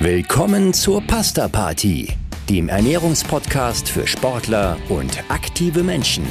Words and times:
Willkommen 0.00 0.72
zur 0.72 1.00
Pasta 1.00 1.48
Party, 1.48 2.12
dem 2.48 2.68
Ernährungspodcast 2.68 3.88
für 3.88 4.06
Sportler 4.06 4.76
und 4.88 5.24
aktive 5.28 5.82
Menschen. 5.82 6.24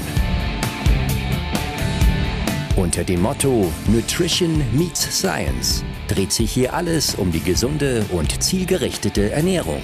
Unter 2.77 3.03
dem 3.03 3.21
Motto 3.21 3.69
Nutrition 3.87 4.63
meets 4.71 5.01
Science 5.19 5.83
dreht 6.07 6.31
sich 6.31 6.49
hier 6.49 6.73
alles 6.73 7.15
um 7.15 7.29
die 7.29 7.41
gesunde 7.41 8.05
und 8.13 8.41
zielgerichtete 8.41 9.31
Ernährung. 9.31 9.81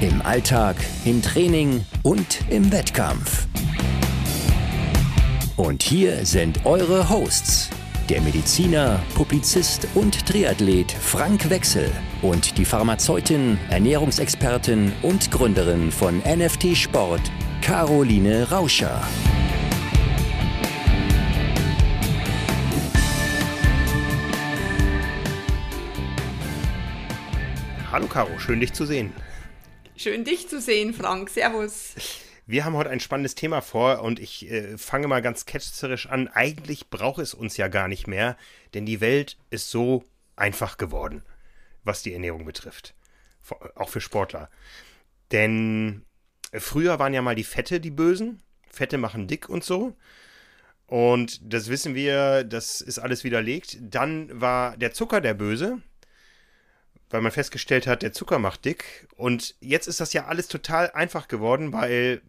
Im 0.00 0.20
Alltag, 0.22 0.74
im 1.04 1.22
Training 1.22 1.86
und 2.02 2.40
im 2.50 2.72
Wettkampf. 2.72 3.46
Und 5.56 5.84
hier 5.84 6.26
sind 6.26 6.66
eure 6.66 7.08
Hosts, 7.08 7.70
der 8.08 8.20
Mediziner, 8.20 9.02
Publizist 9.14 9.86
und 9.94 10.26
Triathlet 10.26 10.90
Frank 10.92 11.48
Wechsel 11.50 11.90
und 12.22 12.58
die 12.58 12.64
Pharmazeutin, 12.64 13.58
Ernährungsexpertin 13.70 14.92
und 15.02 15.30
Gründerin 15.30 15.90
von 15.90 16.18
NFT 16.18 16.76
Sport, 16.76 17.20
Caroline 17.60 18.50
Rauscher. 18.50 19.02
Hallo 27.90 28.06
Caro, 28.06 28.38
schön 28.38 28.60
dich 28.60 28.72
zu 28.72 28.86
sehen. 28.86 29.12
Schön 29.96 30.24
dich 30.24 30.48
zu 30.48 30.60
sehen, 30.60 30.94
Frank. 30.94 31.30
Servus. 31.30 31.94
Wir 32.52 32.66
haben 32.66 32.76
heute 32.76 32.90
ein 32.90 33.00
spannendes 33.00 33.34
Thema 33.34 33.62
vor 33.62 34.02
und 34.02 34.20
ich 34.20 34.50
äh, 34.50 34.76
fange 34.76 35.08
mal 35.08 35.22
ganz 35.22 35.46
ketzerisch 35.46 36.06
an. 36.06 36.28
Eigentlich 36.28 36.90
braucht 36.90 37.18
es 37.18 37.32
uns 37.32 37.56
ja 37.56 37.68
gar 37.68 37.88
nicht 37.88 38.06
mehr, 38.06 38.36
denn 38.74 38.84
die 38.84 39.00
Welt 39.00 39.38
ist 39.48 39.70
so 39.70 40.04
einfach 40.36 40.76
geworden, 40.76 41.22
was 41.82 42.02
die 42.02 42.12
Ernährung 42.12 42.44
betrifft. 42.44 42.94
Auch 43.74 43.88
für 43.88 44.02
Sportler. 44.02 44.50
Denn 45.30 46.04
früher 46.52 46.98
waren 46.98 47.14
ja 47.14 47.22
mal 47.22 47.34
die 47.34 47.42
Fette 47.42 47.80
die 47.80 47.90
Bösen. 47.90 48.42
Fette 48.68 48.98
machen 48.98 49.28
dick 49.28 49.48
und 49.48 49.64
so. 49.64 49.96
Und 50.86 51.40
das 51.50 51.68
wissen 51.68 51.94
wir, 51.94 52.44
das 52.44 52.82
ist 52.82 52.98
alles 52.98 53.24
widerlegt. 53.24 53.78
Dann 53.80 54.28
war 54.38 54.76
der 54.76 54.92
Zucker 54.92 55.22
der 55.22 55.32
Böse, 55.32 55.80
weil 57.12 57.20
man 57.20 57.32
festgestellt 57.32 57.86
hat, 57.86 58.02
der 58.02 58.12
Zucker 58.12 58.38
macht 58.38 58.64
dick. 58.64 59.06
Und 59.16 59.54
jetzt 59.60 59.86
ist 59.86 60.00
das 60.00 60.12
ja 60.12 60.26
alles 60.26 60.48
total 60.48 60.90
einfach 60.92 61.28
geworden, 61.28 61.72
weil 61.72 62.22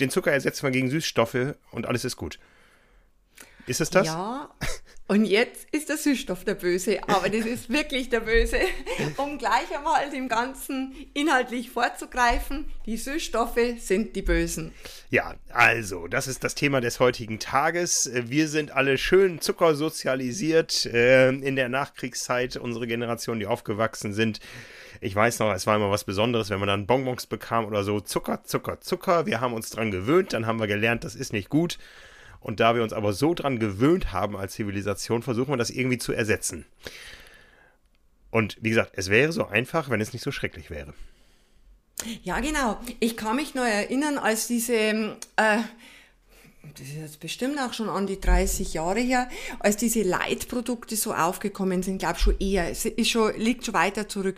den 0.00 0.10
Zucker 0.10 0.32
ersetzt 0.32 0.62
man 0.62 0.72
gegen 0.72 0.90
Süßstoffe 0.90 1.54
und 1.70 1.86
alles 1.86 2.04
ist 2.04 2.16
gut. 2.16 2.38
Ist 3.66 3.80
es 3.80 3.90
das? 3.90 4.06
Ja, 4.06 4.50
und 5.10 5.24
jetzt 5.24 5.66
ist 5.72 5.88
der 5.88 5.96
Süßstoff 5.96 6.44
der 6.44 6.54
Böse, 6.54 7.00
aber 7.08 7.28
das 7.28 7.44
ist 7.44 7.68
wirklich 7.68 8.10
der 8.10 8.20
Böse. 8.20 8.58
Um 9.16 9.38
gleich 9.38 9.76
einmal 9.76 10.08
dem 10.08 10.28
Ganzen 10.28 10.94
inhaltlich 11.14 11.70
vorzugreifen, 11.70 12.66
die 12.86 12.96
Süßstoffe 12.96 13.58
sind 13.80 14.14
die 14.14 14.22
Bösen. 14.22 14.72
Ja, 15.10 15.34
also, 15.52 16.06
das 16.06 16.28
ist 16.28 16.44
das 16.44 16.54
Thema 16.54 16.80
des 16.80 17.00
heutigen 17.00 17.40
Tages. 17.40 18.08
Wir 18.14 18.46
sind 18.46 18.70
alle 18.70 18.98
schön 18.98 19.40
zuckersozialisiert 19.40 20.86
äh, 20.86 21.30
in 21.30 21.56
der 21.56 21.68
Nachkriegszeit, 21.68 22.56
unsere 22.56 22.86
Generation, 22.86 23.40
die 23.40 23.46
aufgewachsen 23.46 24.12
sind 24.12 24.38
ich 25.02 25.16
weiß 25.16 25.38
noch, 25.38 25.52
es 25.54 25.66
war 25.66 25.76
immer 25.76 25.90
was 25.90 26.04
Besonderes, 26.04 26.50
wenn 26.50 26.60
man 26.60 26.68
dann 26.68 26.86
Bonbons 26.86 27.26
bekam 27.26 27.64
oder 27.64 27.84
so. 27.84 28.00
Zucker, 28.00 28.44
Zucker, 28.44 28.80
Zucker. 28.80 29.24
Wir 29.24 29.40
haben 29.40 29.54
uns 29.54 29.70
dran 29.70 29.90
gewöhnt, 29.90 30.34
dann 30.34 30.46
haben 30.46 30.60
wir 30.60 30.66
gelernt, 30.66 31.04
das 31.04 31.14
ist 31.14 31.32
nicht 31.32 31.48
gut. 31.48 31.78
Und 32.40 32.60
da 32.60 32.74
wir 32.74 32.82
uns 32.82 32.92
aber 32.92 33.12
so 33.12 33.34
dran 33.34 33.58
gewöhnt 33.58 34.12
haben 34.12 34.36
als 34.36 34.54
Zivilisation, 34.54 35.22
versuchen 35.22 35.52
wir 35.52 35.56
das 35.56 35.70
irgendwie 35.70 35.98
zu 35.98 36.12
ersetzen. 36.12 36.64
Und 38.30 38.56
wie 38.60 38.70
gesagt, 38.70 38.92
es 38.94 39.10
wäre 39.10 39.32
so 39.32 39.46
einfach, 39.46 39.90
wenn 39.90 40.00
es 40.00 40.12
nicht 40.12 40.22
so 40.22 40.32
schrecklich 40.32 40.70
wäre. 40.70 40.94
Ja, 42.22 42.40
genau. 42.40 42.80
Ich 42.98 43.16
kann 43.16 43.36
mich 43.36 43.54
noch 43.54 43.64
erinnern, 43.64 44.18
als 44.18 44.46
diese 44.46 45.16
äh, 45.36 45.58
das 46.62 46.88
ist 46.88 46.96
jetzt 46.96 47.20
bestimmt 47.20 47.58
auch 47.58 47.72
schon 47.72 47.88
an 47.88 48.06
die 48.06 48.20
30 48.20 48.74
Jahre 48.74 49.00
her, 49.00 49.28
als 49.60 49.76
diese 49.76 50.02
Leitprodukte 50.02 50.94
so 50.94 51.14
aufgekommen 51.14 51.82
sind, 51.82 51.98
glaube 51.98 52.18
schon 52.18 52.38
eher, 52.38 52.70
es 52.70 52.84
ist 52.84 53.08
schon, 53.08 53.34
liegt 53.36 53.64
schon 53.64 53.74
weiter 53.74 54.08
zurück. 54.08 54.36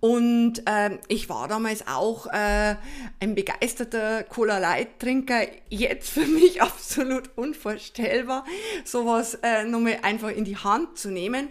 Und 0.00 0.62
äh, 0.66 0.98
ich 1.08 1.28
war 1.28 1.48
damals 1.48 1.86
auch 1.86 2.26
äh, 2.26 2.76
ein 3.20 3.34
begeisterter 3.34 4.24
Cola-Light-Trinker, 4.24 5.42
jetzt 5.68 6.10
für 6.10 6.24
mich 6.24 6.62
absolut 6.62 7.30
unvorstellbar, 7.36 8.44
sowas 8.84 9.34
äh, 9.42 9.64
nochmal 9.64 9.98
einfach 10.02 10.30
in 10.30 10.44
die 10.44 10.56
Hand 10.56 10.98
zu 10.98 11.10
nehmen. 11.10 11.48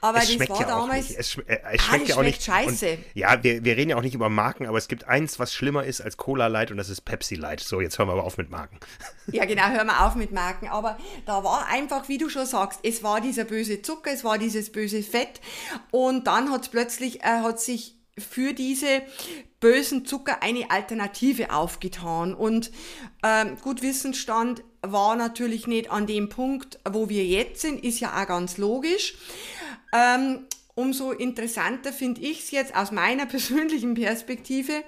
Aber 0.00 0.18
es 0.18 0.36
das 0.36 0.48
war 0.48 0.60
ja 0.60 0.66
damals. 0.66 1.10
Es, 1.10 1.32
sch 1.32 1.38
äh, 1.46 1.58
es, 1.72 1.82
schmeckt 1.82 2.04
ah, 2.04 2.08
ja 2.08 2.16
auch 2.16 2.22
nicht. 2.22 2.42
Scheiße. 2.42 2.90
Und, 2.92 2.98
ja, 3.14 3.42
wir, 3.42 3.64
wir 3.64 3.76
reden 3.76 3.90
ja 3.90 3.96
auch 3.96 4.02
nicht 4.02 4.14
über 4.14 4.28
Marken, 4.28 4.66
aber 4.66 4.78
es 4.78 4.88
gibt 4.88 5.08
eins, 5.08 5.38
was 5.38 5.52
schlimmer 5.52 5.84
ist 5.84 6.00
als 6.00 6.16
Cola 6.16 6.46
Light 6.46 6.70
und 6.70 6.76
das 6.76 6.88
ist 6.88 7.02
Pepsi 7.02 7.34
Light. 7.34 7.60
So, 7.60 7.80
jetzt 7.80 7.98
hören 7.98 8.08
wir 8.08 8.12
aber 8.12 8.24
auf 8.24 8.38
mit 8.38 8.50
Marken. 8.50 8.78
Ja, 9.32 9.46
genau, 9.46 9.68
hör 9.68 9.84
mal 9.84 10.06
auf 10.06 10.14
mit 10.14 10.30
Marken. 10.30 10.68
Aber 10.68 10.98
da 11.26 11.42
war 11.42 11.66
einfach, 11.66 12.08
wie 12.08 12.18
du 12.18 12.28
schon 12.28 12.46
sagst, 12.46 12.80
es 12.82 13.02
war 13.02 13.20
dieser 13.20 13.44
böse 13.44 13.82
Zucker, 13.82 14.12
es 14.12 14.24
war 14.24 14.38
dieses 14.38 14.70
böse 14.70 15.02
Fett. 15.02 15.40
Und 15.90 16.26
dann 16.26 16.50
hat 16.50 16.70
plötzlich, 16.70 17.22
äh, 17.22 17.40
hat 17.40 17.60
sich 17.60 17.96
für 18.18 18.52
diese 18.52 19.02
bösen 19.58 20.04
Zucker 20.04 20.42
eine 20.42 20.70
Alternative 20.70 21.52
aufgetan. 21.52 22.34
Und 22.34 22.70
ähm, 23.22 23.56
gut 23.62 23.80
Wissensstand 23.80 24.62
war 24.82 25.16
natürlich 25.16 25.66
nicht 25.66 25.90
an 25.90 26.06
dem 26.06 26.28
Punkt, 26.28 26.78
wo 26.90 27.08
wir 27.08 27.24
jetzt 27.24 27.62
sind, 27.62 27.82
ist 27.82 28.00
ja 28.00 28.20
auch 28.20 28.26
ganz 28.26 28.58
logisch. 28.58 29.14
Ähm, 29.94 30.46
umso 30.74 31.12
interessanter 31.12 31.92
finde 31.92 32.20
ich 32.20 32.40
es 32.40 32.50
jetzt 32.50 32.74
aus 32.74 32.90
meiner 32.90 33.26
persönlichen 33.34 33.94
Perspektive, 33.94 34.82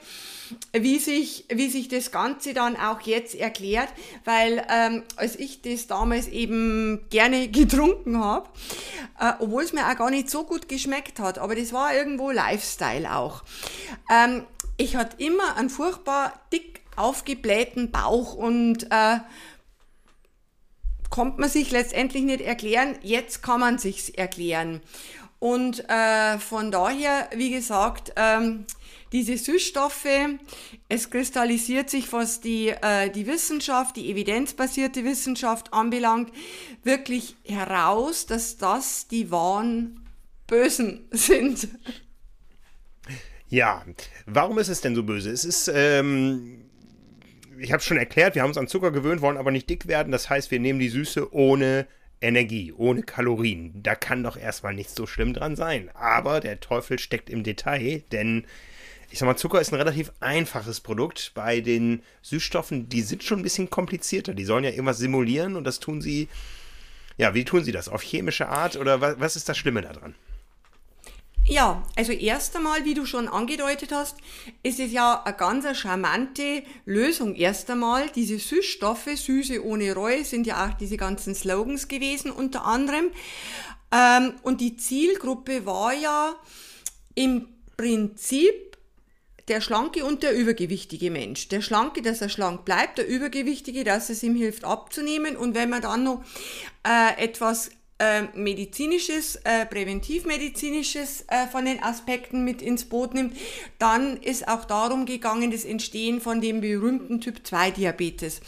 wie 0.73 0.99
sich, 0.99 1.47
wie 1.49 1.69
sich 1.69 1.89
das 1.89 2.11
Ganze 2.11 2.55
dann 2.55 2.77
auch 2.77 3.01
jetzt 3.03 3.35
erklärt, 3.35 3.89
weil 4.25 4.65
ähm, 4.71 5.03
als 5.17 5.37
ich 5.37 5.63
das 5.63 5.87
damals 5.87 6.29
eben 6.29 7.05
gerne 7.11 7.49
getrunken 7.53 8.23
habe, 8.23 8.49
äh, 9.21 9.33
obwohl 9.39 9.63
es 9.63 9.73
mir 9.73 9.89
auch 9.89 9.97
gar 9.97 10.11
nicht 10.11 10.31
so 10.31 10.45
gut 10.45 10.69
geschmeckt 10.69 11.19
hat, 11.21 11.39
aber 11.39 11.55
das 11.55 11.73
war 11.73 11.95
irgendwo 11.95 12.31
Lifestyle 12.31 13.15
auch. 13.17 13.45
Ähm, 14.11 14.45
ich 14.77 14.97
hatte 14.97 15.23
immer 15.23 15.57
einen 15.57 15.71
furchtbar 15.71 16.33
dick 16.53 16.81
aufgeblähten 16.97 17.91
Bauch 17.91 18.35
und 18.35 18.85
äh, 18.91 19.19
konnte 21.11 21.41
man 21.41 21.49
sich 21.49 21.71
letztendlich 21.71 22.25
nicht 22.25 22.41
erklären. 22.41 22.97
Jetzt 23.03 23.43
kann 23.43 23.61
man 23.61 23.79
sich's 23.79 24.09
erklären. 24.09 24.81
Und 25.39 25.89
äh, 25.89 26.39
von 26.39 26.71
daher, 26.71 27.29
wie 27.35 27.51
gesagt, 27.51 28.13
ähm, 28.17 28.67
diese 29.15 29.39
Süßstoffe, 29.39 30.09
es 30.89 31.09
kristallisiert 31.09 31.89
sich, 31.89 32.13
was 32.13 32.41
die, 32.41 32.71
äh, 32.71 33.09
die 33.11 33.29
Wissenschaft, 33.29 33.95
die 33.95 34.11
evidenzbasierte 34.11 35.05
Wissenschaft 35.05 35.73
anbelangt, 35.73 36.33
wirklich 36.83 37.37
heraus, 37.45 38.27
dass 38.27 38.59
das 38.59 39.07
die 39.07 39.31
wahren 39.31 40.01
Bösen 40.49 41.07
sind. 41.13 41.69
Ja, 43.49 43.85
warum 44.27 44.59
ist 44.59 44.67
es 44.67 44.81
denn 44.81 44.97
so 44.97 45.05
böse? 45.05 45.31
Es 45.31 45.45
ist, 45.45 45.71
ähm, 45.73 46.65
ich 47.61 47.71
habe 47.71 47.79
es 47.79 47.85
schon 47.85 47.99
erklärt, 47.99 48.35
wir 48.35 48.43
haben 48.43 48.49
uns 48.49 48.59
an 48.59 48.67
Zucker 48.67 48.91
gewöhnt, 48.91 49.21
wollen 49.21 49.37
aber 49.37 49.53
nicht 49.53 49.71
dick 49.71 49.87
werden. 49.87 50.11
Das 50.11 50.29
heißt, 50.29 50.51
wir 50.51 50.59
nehmen 50.59 50.81
die 50.81 50.89
Süße 50.89 51.33
ohne 51.33 51.87
Energie, 52.21 52.73
ohne 52.73 53.05
Kalorien. 53.05 53.81
Da 53.81 53.95
kann 53.95 54.25
doch 54.25 54.37
erstmal 54.37 54.75
nichts 54.75 54.97
so 54.97 55.07
schlimm 55.07 55.35
dran 55.35 55.55
sein. 55.55 55.89
Aber 55.95 56.41
der 56.41 56.59
Teufel 56.59 56.99
steckt 56.99 57.31
im 57.31 57.45
Detail, 57.45 58.03
denn 58.11 58.45
ich 59.15 59.21
sag 59.21 59.27
mal, 59.27 59.37
Zucker 59.37 59.61
ist 59.61 59.73
ein 59.73 59.77
relativ 59.77 60.11
einfaches 60.19 60.81
Produkt. 60.81 61.31
Bei 61.37 61.61
den 61.61 62.03
Süßstoffen, 62.23 62.89
die 62.89 63.03
sind 63.03 63.23
schon 63.23 63.39
ein 63.39 63.43
bisschen 63.45 63.71
komplizierter. 63.71 64.35
Die 64.35 64.45
sollen 64.45 64.65
ja 64.65 64.71
irgendwas 64.71 64.99
simulieren 64.99 65.55
und 65.55 65.63
das 65.63 65.79
tun 65.79 66.03
sie. 66.03 66.29
Ja, 67.17 67.33
wie 67.33 67.45
tun 67.45 67.63
sie 67.63 67.71
das? 67.71 67.89
Auf 67.89 68.03
chemische 68.03 68.49
Art 68.49 68.75
oder 68.75 69.01
was, 69.01 69.21
was 69.21 69.37
ist 69.37 69.49
das 69.49 69.57
Schlimme 69.57 69.83
daran? 69.83 70.17
Ja, 71.47 71.85
also 71.95 72.11
erst 72.11 72.57
einmal, 72.57 72.85
wie 72.85 72.95
du 72.95 73.07
schon 73.07 73.29
angedeutet 73.29 73.93
hast, 73.93 74.17
ist 74.65 74.81
es 74.81 74.91
ja 74.91 75.23
eine 75.23 75.37
ganz 75.37 75.79
charmante 75.79 76.65
Lösung. 76.85 77.37
Erst 77.37 77.71
einmal, 77.71 78.11
diese 78.17 78.41
Süßstoffe, 78.41 79.11
Süße 79.15 79.65
ohne 79.65 79.95
Reue, 79.95 80.25
sind 80.25 80.45
ja 80.45 80.67
auch 80.67 80.75
diese 80.75 80.97
ganzen 80.97 81.37
Slogans 81.37 81.87
gewesen 81.87 82.33
unter 82.33 82.65
anderem. 82.65 83.13
Ähm, 83.93 84.33
und 84.43 84.61
die 84.61 84.77
Zielgruppe 84.77 85.67
war 85.67 85.95
ja 85.95 86.35
im 87.15 87.47
Prinzip 87.77 88.74
der 89.49 89.61
schlanke 89.61 90.05
und 90.05 90.23
der 90.23 90.35
übergewichtige 90.35 91.11
Mensch. 91.11 91.49
Der 91.49 91.61
schlanke, 91.61 92.03
dass 92.03 92.21
er 92.21 92.29
schlank 92.29 92.65
bleibt, 92.65 92.99
der 92.99 93.07
übergewichtige, 93.07 93.85
dass 93.85 94.11
es 94.11 94.23
ihm 94.23 94.35
hilft 94.35 94.65
abzunehmen. 94.65 95.37
Und 95.37 95.55
wenn 95.55 95.71
man 95.71 95.83
dann 95.83 96.05
noch 96.05 96.25
äh, 96.87 97.23
etwas 97.23 97.71
äh, 97.99 98.23
medizinisches, 98.35 99.37
äh, 99.45 99.67
präventivmedizinisches 99.67 101.27
äh, 101.29 101.47
von 101.47 101.65
den 101.65 101.81
Aspekten 101.81 102.45
mit 102.45 102.61
ins 102.61 102.87
Boot 102.87 103.15
nimmt, 103.15 103.37
dann 103.79 104.17
ist 104.17 104.49
auch 104.49 104.65
darum 104.65 105.07
gegangen, 105.07 105.53
das 105.53 105.65
Entstehen 105.65 106.21
von 106.21 106.41
dem 106.41 106.61
berühmten 106.61 107.21
Typ 107.21 107.47
2 107.47 107.71
Diabetes 107.71 108.41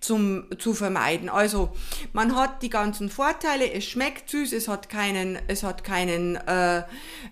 zum, 0.00 0.46
zu 0.58 0.72
vermeiden. 0.72 1.28
Also 1.28 1.70
man 2.14 2.34
hat 2.34 2.62
die 2.62 2.70
ganzen 2.70 3.10
Vorteile, 3.10 3.70
es 3.70 3.84
schmeckt 3.84 4.30
süß, 4.30 4.54
es 4.54 4.68
hat 4.68 4.88
keinen, 4.88 5.38
es 5.48 5.62
hat 5.62 5.84
keinen, 5.84 6.36
äh, 6.36 6.84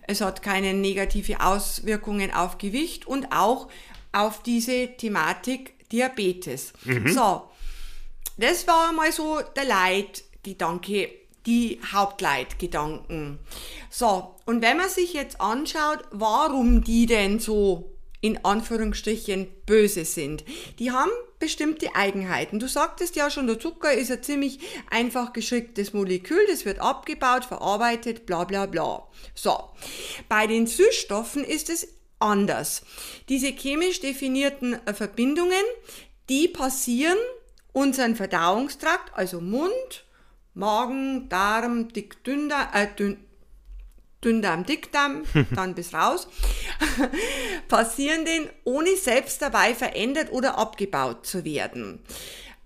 es 0.06 0.20
hat 0.20 0.42
keine 0.42 0.74
negative 0.74 1.40
Auswirkungen 1.40 2.32
auf 2.32 2.58
Gewicht 2.58 3.06
und 3.06 3.32
auch 3.32 3.68
auf 4.12 4.42
diese 4.42 4.88
Thematik 4.98 5.72
Diabetes. 5.90 6.74
Mhm. 6.84 7.08
So, 7.08 7.44
das 8.36 8.66
war 8.66 8.92
mal 8.92 9.10
so 9.10 9.40
der 9.56 9.64
Leitgedanke 9.64 11.21
die 11.46 11.80
Hauptleitgedanken. 11.92 13.38
So, 13.90 14.36
und 14.46 14.62
wenn 14.62 14.76
man 14.76 14.88
sich 14.88 15.12
jetzt 15.12 15.40
anschaut, 15.40 16.00
warum 16.10 16.84
die 16.84 17.06
denn 17.06 17.40
so 17.40 17.92
in 18.22 18.44
Anführungsstrichen 18.44 19.48
böse 19.66 20.04
sind. 20.04 20.44
Die 20.78 20.92
haben 20.92 21.10
bestimmte 21.40 21.96
Eigenheiten. 21.96 22.60
Du 22.60 22.68
sagtest 22.68 23.16
ja 23.16 23.28
schon, 23.30 23.48
der 23.48 23.58
Zucker 23.58 23.92
ist 23.92 24.12
ein 24.12 24.22
ziemlich 24.22 24.60
einfach 24.90 25.32
geschricktes 25.32 25.92
Molekül, 25.92 26.38
das 26.48 26.64
wird 26.64 26.78
abgebaut, 26.78 27.44
verarbeitet, 27.44 28.24
bla 28.24 28.44
bla 28.44 28.66
bla. 28.66 29.08
So, 29.34 29.58
bei 30.28 30.46
den 30.46 30.68
Süßstoffen 30.68 31.42
ist 31.42 31.68
es 31.68 31.88
anders. 32.20 32.82
Diese 33.28 33.48
chemisch 33.48 34.00
definierten 34.00 34.78
Verbindungen, 34.94 35.64
die 36.28 36.46
passieren 36.46 37.18
unseren 37.72 38.14
Verdauungstrakt, 38.14 39.12
also 39.14 39.40
Mund, 39.40 40.04
Magen, 40.54 41.28
Darm, 41.28 41.88
Dick, 41.88 42.22
Dünndarm, 42.24 42.68
äh, 42.72 42.86
Dünn, 42.98 43.18
Dünndarm, 44.24 44.64
Dickdarm, 44.64 45.24
dann 45.54 45.74
bis 45.74 45.94
raus, 45.94 46.28
passieren 47.68 48.24
den, 48.24 48.48
ohne 48.64 48.96
selbst 48.96 49.42
dabei 49.42 49.74
verändert 49.74 50.32
oder 50.32 50.58
abgebaut 50.58 51.26
zu 51.26 51.44
werden. 51.44 52.00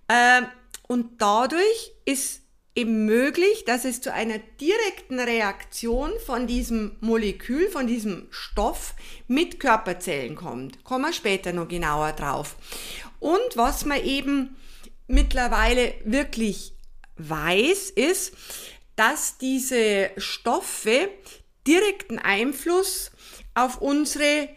Äh, 0.08 0.42
und 0.88 1.20
dadurch 1.20 1.92
ist 2.04 2.42
eben 2.76 3.06
möglich, 3.06 3.64
dass 3.64 3.86
es 3.86 4.02
zu 4.02 4.12
einer 4.12 4.38
direkten 4.60 5.18
Reaktion 5.18 6.12
von 6.24 6.46
diesem 6.46 6.96
Molekül, 7.00 7.70
von 7.70 7.86
diesem 7.86 8.28
Stoff 8.30 8.94
mit 9.26 9.58
Körperzellen 9.58 10.36
kommt. 10.36 10.84
Kommen 10.84 11.06
wir 11.06 11.12
später 11.14 11.54
noch 11.54 11.68
genauer 11.68 12.12
drauf. 12.12 12.56
Und 13.18 13.56
was 13.56 13.86
man 13.86 14.04
eben 14.04 14.56
mittlerweile 15.08 15.94
wirklich 16.04 16.75
weiß, 17.16 17.90
ist, 17.90 18.32
dass 18.96 19.38
diese 19.38 20.10
Stoffe 20.16 21.08
direkten 21.66 22.18
Einfluss 22.18 23.10
auf 23.54 23.80
unsere 23.80 24.48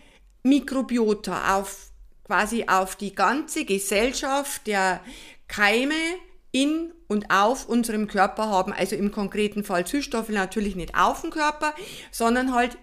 Mikrobiota, 0.43 1.57
auf 1.57 1.89
quasi 2.23 2.65
auf 2.67 2.95
die 2.95 3.15
ganze 3.15 3.65
Gesellschaft 3.65 4.67
der 4.67 5.01
Keime 5.47 5.95
in 6.51 6.93
und 7.07 7.31
auf 7.31 7.67
unserem 7.67 8.07
Körper 8.07 8.47
haben. 8.47 8.71
Also 8.71 8.95
im 8.95 9.11
konkreten 9.11 9.63
Fall 9.63 9.85
Süßstoffe 9.85 10.29
natürlich 10.29 10.75
nicht 10.75 10.95
auf 10.95 11.21
dem 11.21 11.31
Körper, 11.31 11.73
sondern 12.11 12.53
halt 12.53 12.77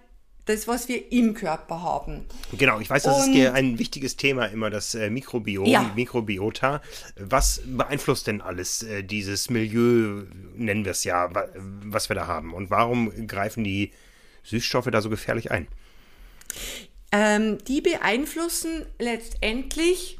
das, 0.46 0.66
was 0.69 0.88
wir 0.88 1.12
im 1.12 1.34
Körper 1.34 1.82
haben. 1.82 2.25
Genau, 2.56 2.81
ich 2.81 2.88
weiß, 2.88 3.02
das 3.02 3.16
und, 3.16 3.22
ist 3.22 3.34
dir 3.34 3.54
ein 3.54 3.78
wichtiges 3.78 4.16
Thema 4.16 4.46
immer, 4.46 4.70
das 4.70 4.94
äh, 4.94 5.10
Mikrobiom, 5.10 5.66
ja. 5.66 5.93
Mikrobiota. 5.94 6.81
Was 7.16 7.62
beeinflusst 7.66 8.28
denn 8.28 8.40
alles 8.40 8.82
äh, 8.82 9.02
dieses 9.02 9.50
Milieu, 9.50 10.22
nennen 10.54 10.84
wir 10.84 10.93
es 10.93 11.04
ja, 11.04 11.28
was 11.84 12.08
wir 12.08 12.16
da 12.16 12.26
haben? 12.26 12.54
Und 12.54 12.70
warum 12.70 13.26
greifen 13.26 13.64
die 13.64 13.93
Süßstoffe 14.44 14.88
da 14.90 15.02
so 15.02 15.10
gefährlich 15.10 15.50
ein? 15.50 15.66
Ähm, 17.12 17.58
die 17.64 17.81
beeinflussen 17.81 18.87
letztendlich 18.98 20.19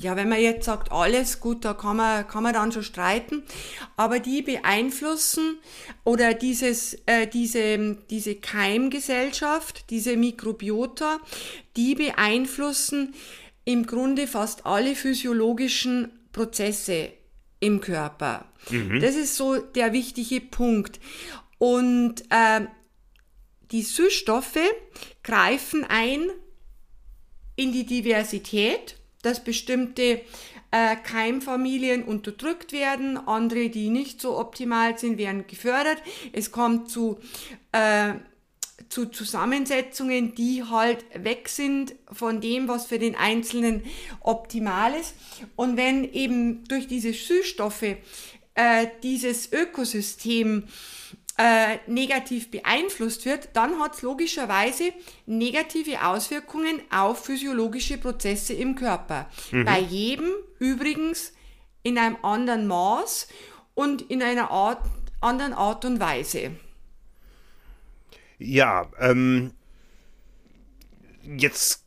ja, 0.00 0.16
wenn 0.16 0.28
man 0.28 0.40
jetzt 0.40 0.66
sagt, 0.66 0.92
alles 0.92 1.40
gut, 1.40 1.64
da 1.64 1.74
kann 1.74 1.96
man, 1.96 2.26
kann 2.26 2.42
man 2.42 2.54
dann 2.54 2.72
schon 2.72 2.82
streiten, 2.82 3.42
aber 3.96 4.18
die 4.18 4.42
beeinflussen 4.42 5.58
oder 6.04 6.34
dieses, 6.34 6.94
äh, 7.06 7.26
diese, 7.26 7.96
diese 8.10 8.34
Keimgesellschaft, 8.36 9.90
diese 9.90 10.16
Mikrobiota, 10.16 11.18
die 11.76 11.94
beeinflussen 11.94 13.14
im 13.64 13.86
Grunde 13.86 14.26
fast 14.26 14.64
alle 14.66 14.94
physiologischen 14.94 16.10
Prozesse 16.32 17.12
im 17.60 17.80
Körper. 17.80 18.46
Mhm. 18.70 19.00
Das 19.00 19.16
ist 19.16 19.36
so 19.36 19.56
der 19.56 19.92
wichtige 19.92 20.40
Punkt. 20.40 21.00
Und 21.58 22.22
äh, 22.30 22.66
die 23.72 23.82
Süßstoffe 23.82 24.58
greifen 25.22 25.84
ein 25.88 26.30
in 27.56 27.72
die 27.72 27.86
Diversität 27.86 28.96
dass 29.22 29.42
bestimmte 29.42 30.20
äh, 30.70 30.96
Keimfamilien 30.96 32.04
unterdrückt 32.04 32.72
werden, 32.72 33.16
andere, 33.16 33.70
die 33.70 33.88
nicht 33.88 34.20
so 34.20 34.38
optimal 34.38 34.98
sind, 34.98 35.18
werden 35.18 35.46
gefördert. 35.46 36.02
Es 36.32 36.50
kommt 36.50 36.90
zu, 36.90 37.18
äh, 37.72 38.14
zu 38.88 39.06
Zusammensetzungen, 39.06 40.34
die 40.34 40.64
halt 40.64 41.04
weg 41.14 41.48
sind 41.48 41.94
von 42.12 42.40
dem, 42.40 42.68
was 42.68 42.86
für 42.86 42.98
den 42.98 43.14
Einzelnen 43.14 43.82
optimal 44.20 44.94
ist. 44.94 45.14
Und 45.56 45.76
wenn 45.76 46.04
eben 46.12 46.64
durch 46.64 46.86
diese 46.86 47.12
Süßstoffe 47.12 47.96
äh, 48.54 48.86
dieses 49.02 49.52
Ökosystem 49.52 50.64
äh, 51.38 51.78
negativ 51.86 52.50
beeinflusst 52.50 53.26
wird, 53.26 53.50
dann 53.52 53.78
hat 53.78 53.94
es 53.94 54.02
logischerweise 54.02 54.92
negative 55.26 56.04
Auswirkungen 56.04 56.80
auf 56.90 57.24
physiologische 57.24 57.98
Prozesse 57.98 58.54
im 58.54 58.74
Körper. 58.74 59.28
Mhm. 59.50 59.64
Bei 59.64 59.78
jedem 59.78 60.30
übrigens 60.58 61.32
in 61.82 61.98
einem 61.98 62.16
anderen 62.22 62.66
Maß 62.66 63.28
und 63.74 64.02
in 64.02 64.22
einer 64.22 64.50
Art, 64.50 64.80
anderen 65.20 65.52
Art 65.52 65.84
und 65.84 66.00
Weise. 66.00 66.52
Ja, 68.38 68.90
ähm, 68.98 69.52
jetzt 71.36 71.84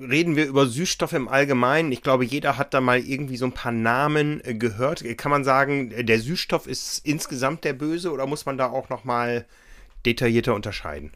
reden 0.00 0.36
wir 0.36 0.46
über 0.46 0.66
Süßstoffe 0.66 1.12
im 1.12 1.28
Allgemeinen. 1.28 1.92
Ich 1.92 2.02
glaube, 2.02 2.24
jeder 2.24 2.58
hat 2.58 2.74
da 2.74 2.80
mal 2.80 3.00
irgendwie 3.00 3.36
so 3.36 3.46
ein 3.46 3.52
paar 3.52 3.72
Namen 3.72 4.40
äh, 4.44 4.54
gehört. 4.54 5.04
Kann 5.16 5.30
man 5.30 5.44
sagen, 5.44 5.92
der 6.06 6.18
Süßstoff 6.20 6.66
ist 6.66 7.06
insgesamt 7.06 7.64
der 7.64 7.72
Böse 7.72 8.10
oder 8.12 8.26
muss 8.26 8.46
man 8.46 8.58
da 8.58 8.70
auch 8.70 8.88
noch 8.88 9.04
mal 9.04 9.46
detaillierter 10.04 10.54
unterscheiden? 10.54 11.12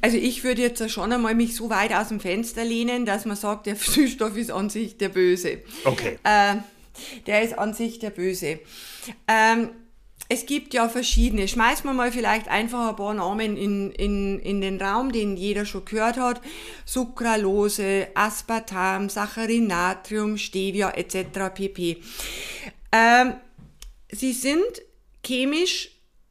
Also 0.00 0.16
ich 0.16 0.44
würde 0.44 0.62
jetzt 0.62 0.90
schon 0.90 1.12
einmal 1.12 1.34
mich 1.34 1.56
so 1.56 1.70
weit 1.70 1.92
aus 1.92 2.08
dem 2.08 2.20
Fenster 2.20 2.64
lehnen, 2.64 3.04
dass 3.04 3.24
man 3.24 3.36
sagt, 3.36 3.66
der 3.66 3.76
Süßstoff 3.76 4.36
ist 4.36 4.50
an 4.50 4.70
sich 4.70 4.96
der 4.96 5.08
Böse. 5.08 5.58
Okay. 5.84 6.18
Äh, 6.22 6.56
der 7.26 7.42
ist 7.42 7.58
an 7.58 7.74
sich 7.74 7.98
der 7.98 8.10
Böse. 8.10 8.60
Ähm, 9.28 9.70
es 10.28 10.46
gibt 10.46 10.74
ja 10.74 10.88
verschiedene. 10.88 11.46
Schmeißen 11.46 11.84
wir 11.84 11.92
mal 11.92 12.10
vielleicht 12.10 12.48
einfach 12.48 12.88
ein 12.88 12.96
paar 12.96 13.14
Namen 13.14 13.56
in, 13.56 13.92
in, 13.92 14.40
in 14.40 14.60
den 14.60 14.80
Raum, 14.80 15.12
den 15.12 15.36
jeder 15.36 15.64
schon 15.64 15.84
gehört 15.84 16.16
hat. 16.16 16.40
Sucralose, 16.84 18.08
Aspartam, 18.14 19.08
Saccharin, 19.08 19.68
Natrium, 19.68 20.36
Stevia 20.36 20.90
etc. 20.90 21.54
pp. 21.54 22.02
Ähm, 22.92 23.34
sie 24.10 24.32
sind 24.32 24.82
chemisch 25.24 25.90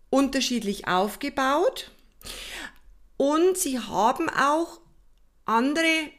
unterschiedlich 0.09 0.87
aufgebaut 0.87 1.91
und 3.17 3.57
sie 3.57 3.79
haben 3.79 4.29
auch 4.29 4.79
andere 5.45 6.09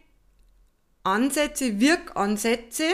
Ansätze, 1.02 1.80
Wirkansätze 1.80 2.84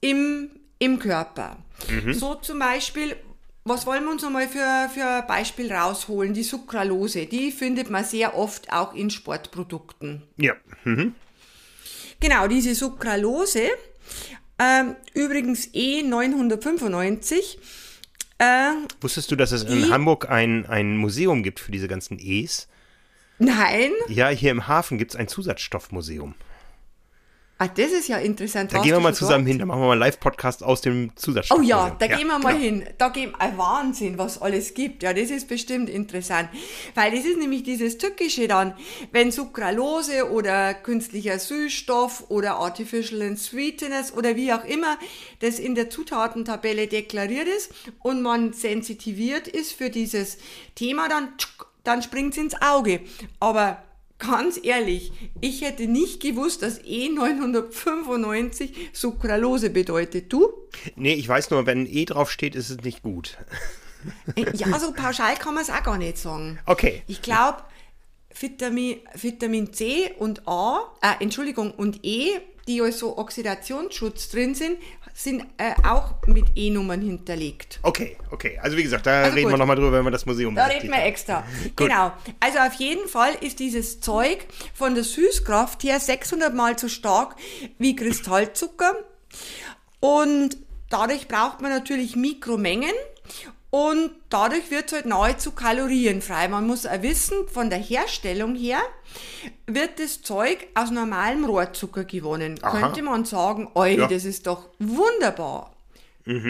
im, 0.00 0.50
im 0.78 0.98
Körper. 0.98 1.58
Mhm. 1.88 2.14
So 2.14 2.34
zum 2.36 2.58
Beispiel 2.58 3.16
was 3.64 3.86
wollen 3.86 4.04
wir 4.04 4.10
uns 4.10 4.22
nochmal 4.22 4.48
für, 4.48 4.90
für 4.92 5.06
ein 5.06 5.26
Beispiel 5.26 5.72
rausholen? 5.72 6.34
Die 6.34 6.42
Sucralose, 6.42 7.26
die 7.26 7.52
findet 7.52 7.90
man 7.90 8.04
sehr 8.04 8.36
oft 8.36 8.72
auch 8.72 8.94
in 8.94 9.10
Sportprodukten. 9.10 10.22
Ja. 10.36 10.54
Mhm. 10.84 11.14
Genau, 12.20 12.48
diese 12.48 12.74
Sucralose, 12.74 13.68
ähm, 14.58 14.96
übrigens 15.14 15.68
E995. 15.68 17.58
Äh, 18.38 18.72
Wusstest 19.00 19.30
du, 19.30 19.36
dass 19.36 19.52
es 19.52 19.64
in 19.64 19.90
Hamburg 19.90 20.28
ein, 20.30 20.66
ein 20.66 20.96
Museum 20.96 21.42
gibt 21.42 21.60
für 21.60 21.72
diese 21.72 21.88
ganzen 21.88 22.18
E's? 22.18 22.68
Nein. 23.38 23.92
Ja, 24.08 24.28
hier 24.28 24.50
im 24.50 24.68
Hafen 24.68 24.98
gibt 24.98 25.12
es 25.12 25.16
ein 25.16 25.28
Zusatzstoffmuseum. 25.28 26.34
Ah, 27.62 27.68
das 27.68 27.92
ist 27.92 28.08
ja 28.08 28.16
interessant. 28.16 28.72
Da 28.72 28.80
gehen 28.80 28.92
wir 28.92 29.00
mal 29.00 29.14
zusammen 29.14 29.44
dort? 29.44 29.48
hin, 29.48 29.58
da 29.58 29.66
machen 29.66 29.82
wir 29.82 29.88
mal 29.88 29.92
einen 29.92 30.00
Live-Podcast 30.00 30.62
aus 30.64 30.80
dem 30.80 31.14
Zusatzstoff. 31.14 31.58
Oh 31.58 31.60
ja, 31.60 31.90
da 31.90 32.06
gehen 32.06 32.26
wir 32.28 32.38
mal 32.38 32.54
genau. 32.54 32.64
hin. 32.64 32.86
Da 32.96 33.10
gehen 33.10 33.34
ein 33.38 33.58
Wahnsinn, 33.58 34.16
was 34.16 34.40
alles 34.40 34.72
gibt. 34.72 35.02
Ja, 35.02 35.12
das 35.12 35.28
ist 35.28 35.46
bestimmt 35.46 35.90
interessant. 35.90 36.48
Weil 36.94 37.14
das 37.14 37.26
ist 37.26 37.36
nämlich 37.36 37.62
dieses 37.62 37.98
Tückische 37.98 38.48
dann, 38.48 38.72
wenn 39.12 39.30
Sucralose 39.30 40.30
oder 40.30 40.72
künstlicher 40.72 41.38
Süßstoff 41.38 42.30
oder 42.30 42.56
Artificial 42.56 43.36
Sweeteners 43.36 44.14
oder 44.16 44.36
wie 44.36 44.54
auch 44.54 44.64
immer 44.64 44.96
das 45.40 45.58
in 45.58 45.74
der 45.74 45.90
Zutatentabelle 45.90 46.86
deklariert 46.86 47.46
ist 47.46 47.74
und 47.98 48.22
man 48.22 48.54
sensitiviert 48.54 49.48
ist 49.48 49.72
für 49.72 49.90
dieses 49.90 50.38
Thema, 50.76 51.10
dann, 51.10 51.28
dann 51.84 52.02
springt 52.02 52.32
es 52.32 52.42
ins 52.42 52.62
Auge. 52.62 53.00
Aber 53.38 53.82
Ganz 54.20 54.60
ehrlich, 54.62 55.12
ich 55.40 55.62
hätte 55.62 55.86
nicht 55.88 56.20
gewusst, 56.20 56.62
dass 56.62 56.80
E995 56.82 58.70
Sucralose 58.92 59.70
bedeutet. 59.70 60.32
Du? 60.32 60.48
Nee, 60.94 61.14
ich 61.14 61.26
weiß 61.28 61.50
nur, 61.50 61.66
wenn 61.66 61.86
E 61.86 62.04
drauf 62.04 62.30
steht, 62.30 62.54
ist 62.54 62.70
es 62.70 62.78
nicht 62.82 63.02
gut. 63.02 63.38
Äh, 64.36 64.44
Ja, 64.54 64.78
so 64.78 64.92
pauschal 64.92 65.34
kann 65.36 65.54
man 65.54 65.62
es 65.62 65.70
auch 65.70 65.82
gar 65.82 65.98
nicht 65.98 66.18
sagen. 66.18 66.58
Okay. 66.66 67.02
Ich 67.06 67.20
glaube, 67.22 67.58
Vitamin, 68.38 68.96
Vitamin 69.14 69.72
C 69.72 70.12
und 70.18 70.46
A, 70.46 70.80
äh, 71.02 71.22
Entschuldigung, 71.22 71.72
und 71.72 72.00
E, 72.04 72.30
die 72.70 72.80
also 72.80 73.18
Oxidationsschutz 73.18 74.28
drin 74.28 74.54
sind, 74.54 74.78
sind 75.12 75.44
äh, 75.58 75.74
auch 75.86 76.14
mit 76.28 76.46
E-Nummern 76.54 77.00
hinterlegt. 77.00 77.80
Okay, 77.82 78.16
okay. 78.30 78.58
Also 78.62 78.76
wie 78.76 78.84
gesagt, 78.84 79.06
da 79.06 79.22
Also 79.22 79.34
reden 79.34 79.48
wir 79.48 79.50
gut. 79.50 79.58
nochmal 79.58 79.74
drüber, 79.76 79.92
wenn 79.92 80.04
wir 80.04 80.12
das 80.12 80.24
Museum 80.24 80.54
Da 80.54 80.66
reden 80.66 80.88
wir 80.88 81.02
extra. 81.02 81.44
Genau. 81.74 82.12
Also 82.38 82.58
auf 82.60 82.74
jeden 82.74 83.08
Fall 83.08 83.32
ist 83.40 83.58
dieses 83.58 84.00
Zeug 84.00 84.46
von 84.72 84.94
der 84.94 85.02
Süßkraft 85.02 85.82
her 85.82 85.98
600 85.98 86.54
mal 86.54 86.78
so 86.78 86.88
stark 86.88 87.34
wie 87.78 87.96
Kristallzucker. 87.96 88.94
Und 89.98 90.56
dadurch 90.90 91.26
braucht 91.26 91.60
man 91.60 91.72
natürlich 91.72 92.14
Mikromengen. 92.14 92.92
Und 93.70 94.10
dadurch 94.30 94.70
wird 94.72 94.86
es 94.88 94.92
halt 94.94 95.06
nahezu 95.06 95.52
kalorienfrei. 95.52 96.48
Man 96.48 96.66
muss 96.66 96.86
auch 96.86 97.02
wissen, 97.02 97.46
von 97.48 97.70
der 97.70 97.78
Herstellung 97.78 98.56
her 98.56 98.80
wird 99.66 100.00
das 100.00 100.22
Zeug 100.22 100.66
aus 100.74 100.90
normalem 100.90 101.44
Rohrzucker 101.44 102.02
gewonnen. 102.04 102.58
Aha. 102.62 102.80
Könnte 102.80 103.02
man 103.02 103.24
sagen, 103.24 103.68
oi, 103.74 103.96
Ja. 103.96 104.08
das 104.08 104.24
ist 104.24 104.46
doch 104.48 104.68
wunderbar. 104.80 105.72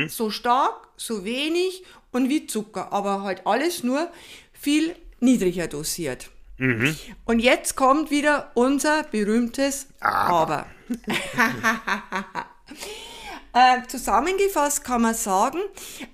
So 0.09 0.31
stark, 0.31 0.89
so 0.97 1.25
wenig 1.25 1.85
und 2.11 2.29
wie 2.29 2.47
Zucker, 2.47 2.93
aber 2.93 3.23
halt 3.23 3.47
alles 3.47 3.83
nur 3.85 4.11
viel 4.53 4.95
niedriger 5.21 5.69
dosiert. 5.69 6.31
Und 7.25 7.39
jetzt 7.39 7.77
kommt 7.77 8.11
wieder 8.11 8.50
unser 8.55 9.05
berühmtes 9.05 9.87
Aber. 10.00 10.67
Äh, 13.52 13.87
zusammengefasst 13.88 14.85
kann 14.85 15.02
man 15.02 15.14
sagen, 15.14 15.59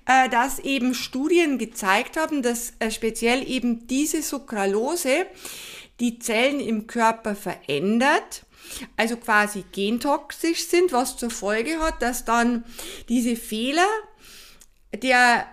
äh, 0.05 0.27
dass 0.29 0.59
eben 0.59 0.93
Studien 0.93 1.57
gezeigt 1.57 2.17
haben, 2.17 2.41
dass 2.41 2.73
äh, 2.79 2.89
speziell 2.89 3.47
eben 3.47 3.87
diese 3.87 4.21
Sucralose 4.21 5.27
die 5.99 6.19
Zellen 6.19 6.59
im 6.59 6.87
Körper 6.87 7.35
verändert, 7.35 8.43
also 8.95 9.17
quasi 9.17 9.63
gentoxisch 9.71 10.65
sind, 10.67 10.91
was 10.91 11.17
zur 11.17 11.29
Folge 11.29 11.79
hat, 11.79 12.01
dass 12.01 12.25
dann 12.25 12.63
diese 13.07 13.35
Fehler 13.35 13.87
der 14.93 15.47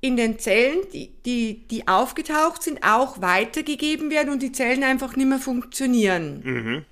in 0.00 0.16
den 0.16 0.38
Zellen, 0.38 0.78
die, 0.92 1.10
die, 1.24 1.66
die 1.66 1.88
aufgetaucht 1.88 2.62
sind, 2.62 2.84
auch 2.84 3.20
weitergegeben 3.20 4.10
werden 4.10 4.32
und 4.32 4.42
die 4.42 4.52
Zellen 4.52 4.84
einfach 4.84 5.16
nicht 5.16 5.26
mehr 5.26 5.40
funktionieren. 5.40 6.84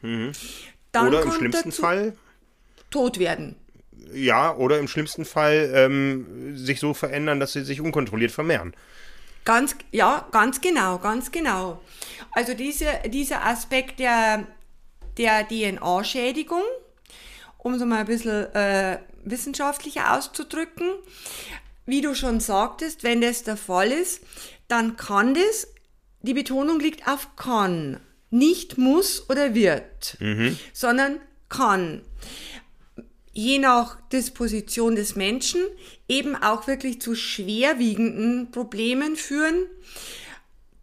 Dann 0.91 1.09
Oder 1.09 1.23
im 1.23 1.33
schlimmsten 1.33 1.71
Fall, 1.71 2.17
tot 2.91 3.19
werden. 3.19 3.55
Ja, 4.13 4.55
oder 4.55 4.79
im 4.79 4.89
schlimmsten 4.89 5.25
Fall 5.25 5.71
ähm, 5.75 6.57
sich 6.57 6.81
so 6.81 6.95
verändern, 6.95 7.41
dass 7.41 7.53
sie 7.53 7.65
sich 7.65 7.81
unkontrolliert 7.81 8.33
vermehren. 8.33 8.75
Ganz, 9.45 9.77
ja, 9.93 10.27
ganz 10.33 10.61
genau, 10.61 10.99
ganz 10.99 11.31
genau. 11.31 11.81
Also 12.33 12.55
diese, 12.55 12.87
dieser 13.07 13.47
Aspekt 13.47 14.01
der, 14.01 14.47
der 15.19 15.47
DNA-Schädigung, 15.47 16.63
um 17.59 17.75
es 17.75 17.85
mal 17.85 18.01
ein 18.01 18.07
bisschen 18.07 18.53
äh, 18.55 18.99
wissenschaftlicher 19.25 20.15
auszudrücken, 20.15 20.89
wie 21.85 22.01
du 22.01 22.15
schon 22.15 22.41
sagtest, 22.41 23.05
wenn 23.05 23.21
das 23.21 23.45
der 23.45 23.57
Fall 23.57 23.93
ist, 23.93 24.23
dann 24.67 24.97
kann 24.97 25.35
das, 25.35 25.69
die 26.23 26.35
Betonung 26.35 26.81
liegt 26.81 27.07
auf 27.07 27.37
kann, 27.37 28.01
nicht 28.31 28.79
muss 28.79 29.31
oder 29.31 29.55
wird, 29.55 30.19
sondern 30.73 31.21
kann 31.49 32.03
je 33.37 33.59
nach 33.59 34.01
Disposition 34.09 34.97
des 34.97 35.15
Menschen 35.15 35.61
eben 36.09 36.35
auch 36.35 36.67
wirklich 36.67 37.03
zu 37.03 37.15
schwerwiegenden 37.15 38.51
Problemen 38.51 39.15
führen. 39.15 39.67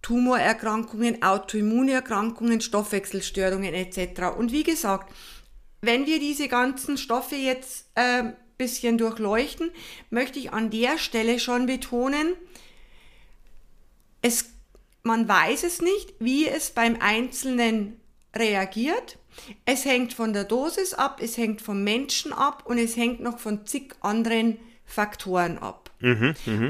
Tumorerkrankungen, 0.04 1.24
Autoimmunerkrankungen, 1.24 2.62
Stoffwechselstörungen 2.62 3.74
etc. 3.74 4.38
Und 4.38 4.52
wie 4.52 4.64
gesagt, 4.64 5.12
wenn 5.82 6.06
wir 6.06 6.20
diese 6.20 6.48
ganzen 6.48 6.98
Stoffe 6.98 7.36
jetzt 7.36 7.88
äh, 7.96 8.34
bisschen 8.58 9.00
durchleuchten, 9.00 9.72
möchte 10.12 10.38
ich 10.38 10.54
an 10.54 10.70
der 10.70 11.00
Stelle 11.00 11.40
schon 11.40 11.66
betonen, 11.66 12.36
es, 14.22 14.52
man 15.02 15.28
weiß 15.28 15.64
es 15.64 15.82
nicht, 15.82 16.14
wie 16.20 16.48
es 16.48 16.70
beim 16.70 16.98
Einzelnen 17.00 18.00
reagiert. 18.36 19.18
Es 19.66 19.86
hängt 19.86 20.14
von 20.14 20.34
der 20.34 20.44
Dosis 20.44 20.94
ab, 20.94 21.20
es 21.22 21.38
hängt 21.38 21.62
vom 21.62 21.84
Menschen 21.84 22.34
ab 22.34 22.64
und 22.66 22.78
es 22.78 22.96
hängt 22.96 23.22
noch 23.22 23.40
von 23.40 23.66
zig 23.66 23.96
anderen 24.02 24.58
Faktoren 24.86 25.58
ab. 25.58 25.92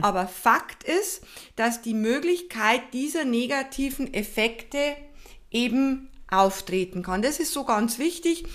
Aber 0.01 0.27
Fakt 0.27 0.83
ist, 0.83 1.23
dass 1.55 1.81
die 1.81 1.93
Möglichkeit 1.93 2.81
dieser 2.93 3.25
negativen 3.25 4.13
Effekte 4.13 4.95
eben 5.51 6.09
auftreten 6.29 7.03
kann. 7.03 7.21
Das 7.21 7.39
ist 7.39 7.53
so 7.53 7.63
ganz 7.63 7.99
wichtig, 7.99 8.45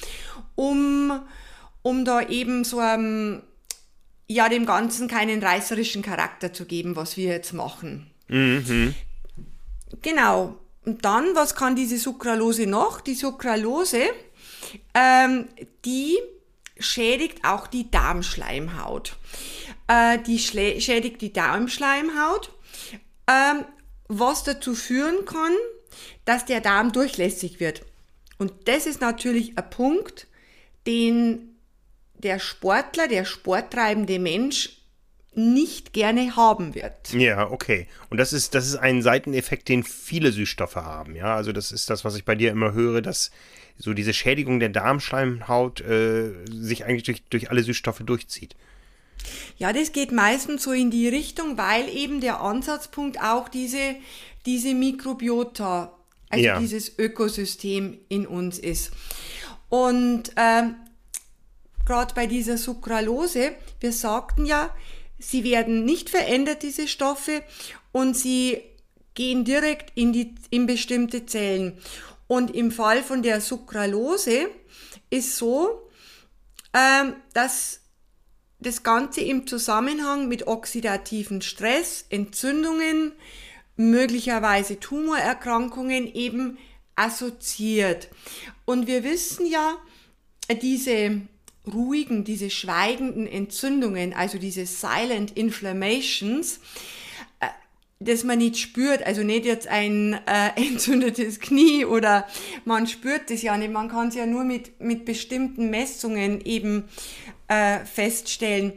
um, 0.54 1.20
um 1.82 2.04
da 2.04 2.22
eben 2.22 2.64
so 2.64 2.80
ähm, 2.80 3.42
ja 4.28 4.48
dem 4.48 4.66
Ganzen 4.66 5.08
keinen 5.08 5.42
reißerischen 5.42 6.02
Charakter 6.02 6.52
zu 6.52 6.64
geben, 6.64 6.96
was 6.96 7.16
wir 7.16 7.28
jetzt 7.28 7.52
machen. 7.52 8.10
Genau. 10.02 10.56
Und 10.88 11.04
dann, 11.04 11.34
was 11.34 11.54
kann 11.54 11.76
diese 11.76 11.98
Sucralose 11.98 12.66
noch? 12.66 13.02
Die 13.02 13.14
Sucralose, 13.14 14.04
ähm, 14.94 15.46
die 15.84 16.16
schädigt 16.78 17.44
auch 17.44 17.66
die 17.66 17.90
Darmschleimhaut. 17.90 19.14
Äh, 19.86 20.18
die 20.20 20.38
schädigt 20.38 21.20
die 21.20 21.30
Darmschleimhaut, 21.30 22.54
ähm, 23.26 23.66
was 24.08 24.44
dazu 24.44 24.74
führen 24.74 25.26
kann, 25.26 25.52
dass 26.24 26.46
der 26.46 26.62
Darm 26.62 26.90
durchlässig 26.90 27.60
wird. 27.60 27.82
Und 28.38 28.54
das 28.64 28.86
ist 28.86 29.02
natürlich 29.02 29.58
ein 29.58 29.68
Punkt, 29.68 30.26
den 30.86 31.58
der 32.14 32.38
Sportler, 32.38 33.08
der 33.08 33.26
sporttreibende 33.26 34.18
Mensch 34.18 34.77
nicht 35.38 35.92
gerne 35.92 36.36
haben 36.36 36.74
wird. 36.74 37.12
Ja, 37.12 37.50
okay. 37.50 37.86
Und 38.10 38.18
das 38.18 38.32
ist, 38.32 38.54
das 38.54 38.66
ist 38.66 38.76
ein 38.76 39.02
Seiteneffekt, 39.02 39.68
den 39.68 39.84
viele 39.84 40.32
Süßstoffe 40.32 40.76
haben. 40.76 41.14
Ja, 41.14 41.34
also 41.36 41.52
das 41.52 41.72
ist 41.72 41.88
das, 41.90 42.04
was 42.04 42.16
ich 42.16 42.24
bei 42.24 42.34
dir 42.34 42.50
immer 42.50 42.72
höre, 42.72 43.00
dass 43.00 43.30
so 43.76 43.94
diese 43.94 44.12
Schädigung 44.12 44.58
der 44.58 44.70
Darmschleimhaut 44.70 45.80
äh, 45.80 46.32
sich 46.50 46.84
eigentlich 46.84 47.04
durch, 47.04 47.22
durch 47.30 47.50
alle 47.50 47.62
Süßstoffe 47.62 48.02
durchzieht. 48.04 48.56
Ja, 49.56 49.72
das 49.72 49.92
geht 49.92 50.12
meistens 50.12 50.62
so 50.64 50.72
in 50.72 50.90
die 50.90 51.08
Richtung, 51.08 51.56
weil 51.58 51.88
eben 51.88 52.20
der 52.20 52.40
Ansatzpunkt 52.40 53.20
auch 53.20 53.48
diese, 53.48 53.96
diese 54.46 54.74
Mikrobiota, 54.74 55.92
also 56.28 56.44
Ja. 56.44 56.58
dieses 56.58 56.98
Ökosystem 56.98 57.98
in 58.08 58.26
uns 58.26 58.58
ist. 58.58 58.92
Und 59.68 60.32
ähm, 60.36 60.74
gerade 61.84 62.14
bei 62.14 62.26
dieser 62.26 62.58
Sucralose, 62.58 63.52
wir 63.80 63.92
sagten 63.92 64.44
ja, 64.46 64.70
sie 65.18 65.44
werden 65.44 65.84
nicht 65.84 66.10
verändert, 66.10 66.62
diese 66.62 66.88
Stoffe, 66.88 67.42
und 67.92 68.16
sie 68.16 68.62
gehen 69.14 69.44
direkt 69.44 69.92
in, 69.96 70.12
die, 70.12 70.34
in 70.50 70.66
bestimmte 70.66 71.26
Zellen. 71.26 71.78
Und 72.26 72.54
im 72.54 72.70
Fall 72.70 73.02
von 73.02 73.22
der 73.22 73.40
Sucralose 73.40 74.48
ist 75.10 75.36
so, 75.36 75.88
ähm, 76.74 77.14
dass 77.32 77.80
das 78.60 78.82
Ganze 78.82 79.20
im 79.22 79.46
Zusammenhang 79.46 80.28
mit 80.28 80.46
oxidativen 80.46 81.42
Stress, 81.42 82.04
Entzündungen, 82.10 83.12
möglicherweise 83.76 84.80
Tumorerkrankungen 84.80 86.12
eben 86.12 86.58
assoziiert. 86.96 88.08
Und 88.64 88.86
wir 88.86 89.04
wissen 89.04 89.46
ja, 89.46 89.76
diese 90.60 91.22
ruhigen, 91.68 92.24
diese 92.24 92.50
schweigenden 92.50 93.26
Entzündungen, 93.26 94.12
also 94.12 94.38
diese 94.38 94.66
silent 94.66 95.36
inflammations, 95.36 96.60
äh, 97.40 97.46
das 98.00 98.24
man 98.24 98.38
nicht 98.38 98.58
spürt, 98.58 99.02
also 99.02 99.22
nicht 99.22 99.44
jetzt 99.44 99.68
ein 99.68 100.14
äh, 100.26 100.50
entzündetes 100.56 101.40
Knie 101.40 101.84
oder 101.84 102.26
man 102.64 102.86
spürt 102.86 103.30
das 103.30 103.42
ja 103.42 103.56
nicht, 103.56 103.72
man 103.72 103.88
kann 103.88 104.08
es 104.08 104.14
ja 104.14 104.26
nur 104.26 104.44
mit, 104.44 104.80
mit 104.80 105.04
bestimmten 105.04 105.70
Messungen 105.70 106.40
eben 106.42 106.84
äh, 107.48 107.84
feststellen. 107.84 108.72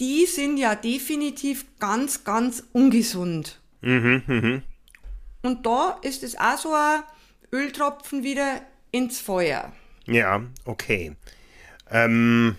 Die 0.00 0.26
sind 0.26 0.58
ja 0.58 0.74
definitiv 0.74 1.66
ganz, 1.80 2.24
ganz 2.24 2.62
ungesund. 2.72 3.60
Mhm, 3.80 4.22
mh. 4.26 4.62
Und 5.42 5.66
da 5.66 5.98
ist 6.02 6.22
es 6.22 6.38
auch 6.38 6.58
so 6.58 6.72
ein 6.72 7.02
Öltropfen 7.52 8.22
wieder 8.22 8.60
ins 8.90 9.20
Feuer. 9.20 9.72
Ja, 10.06 10.42
okay. 10.64 11.12
Ähm, 11.90 12.56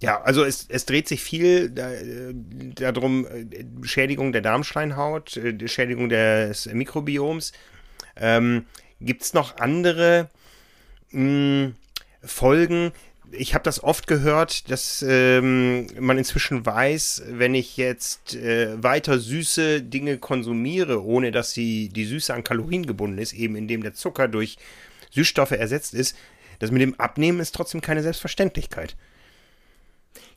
ja, 0.00 0.20
also 0.22 0.44
es, 0.44 0.66
es 0.68 0.86
dreht 0.86 1.08
sich 1.08 1.22
viel 1.22 1.70
da, 1.70 1.92
äh, 1.92 2.32
darum, 2.74 3.26
äh, 3.26 3.64
Schädigung 3.82 4.32
der 4.32 4.42
Darmschleinhaut, 4.42 5.36
äh, 5.36 5.66
Schädigung 5.66 6.08
des 6.08 6.66
Mikrobioms. 6.66 7.52
Ähm, 8.16 8.66
Gibt 9.00 9.22
es 9.22 9.34
noch 9.34 9.58
andere 9.58 10.28
mh, 11.10 11.20
hm, 11.20 11.74
Folgen? 12.22 12.92
Ich 13.30 13.54
habe 13.54 13.64
das 13.64 13.82
oft 13.82 14.06
gehört, 14.06 14.70
dass 14.70 15.04
ähm, 15.06 15.88
man 15.98 16.16
inzwischen 16.16 16.64
weiß, 16.64 17.24
wenn 17.30 17.54
ich 17.54 17.76
jetzt 17.76 18.34
äh, 18.36 18.82
weiter 18.82 19.18
süße 19.18 19.82
Dinge 19.82 20.18
konsumiere, 20.18 21.04
ohne 21.04 21.30
dass 21.30 21.52
sie 21.52 21.90
die 21.90 22.06
Süße 22.06 22.32
an 22.32 22.44
Kalorien 22.44 22.86
gebunden 22.86 23.18
ist, 23.18 23.34
eben 23.34 23.54
indem 23.54 23.82
der 23.82 23.94
Zucker 23.94 24.28
durch 24.28 24.56
Süßstoffe 25.10 25.50
ersetzt 25.50 25.92
ist, 25.92 26.16
das 26.58 26.70
mit 26.70 26.82
dem 26.82 26.98
Abnehmen 26.98 27.40
ist 27.40 27.54
trotzdem 27.54 27.80
keine 27.80 28.02
Selbstverständlichkeit. 28.02 28.96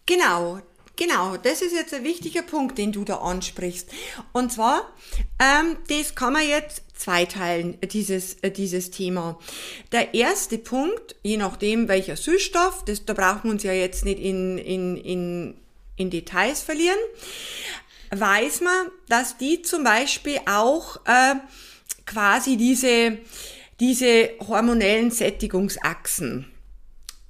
Genau, 0.05 0.61
Genau, 0.97 1.35
das 1.35 1.63
ist 1.63 1.73
jetzt 1.73 1.95
ein 1.95 2.03
wichtiger 2.03 2.43
Punkt, 2.43 2.77
den 2.77 2.91
du 2.91 3.03
da 3.03 3.15
ansprichst. 3.15 3.89
Und 4.33 4.51
zwar, 4.51 4.87
ähm, 5.39 5.77
das 5.87 6.13
kann 6.13 6.33
man 6.33 6.47
jetzt 6.47 6.83
zweiteilen, 6.95 7.79
dieses, 7.81 8.35
äh, 8.43 8.51
dieses 8.51 8.91
Thema. 8.91 9.39
Der 9.91 10.13
erste 10.13 10.59
Punkt, 10.59 11.15
je 11.23 11.37
nachdem 11.37 11.87
welcher 11.87 12.15
Süßstoff, 12.15 12.85
das, 12.85 13.03
da 13.05 13.13
brauchen 13.13 13.45
wir 13.45 13.51
uns 13.51 13.63
ja 13.63 13.73
jetzt 13.73 14.05
nicht 14.05 14.19
in, 14.19 14.59
in, 14.59 14.97
in, 14.97 15.57
in 15.95 16.09
Details 16.11 16.61
verlieren, 16.61 16.99
weiß 18.11 18.61
man, 18.61 18.91
dass 19.07 19.37
die 19.37 19.63
zum 19.63 19.83
Beispiel 19.83 20.37
auch 20.45 20.97
äh, 21.07 21.35
quasi 22.05 22.57
diese, 22.57 23.17
diese 23.81 24.29
hormonellen 24.39 25.11
Sättigungsachsen 25.11 26.51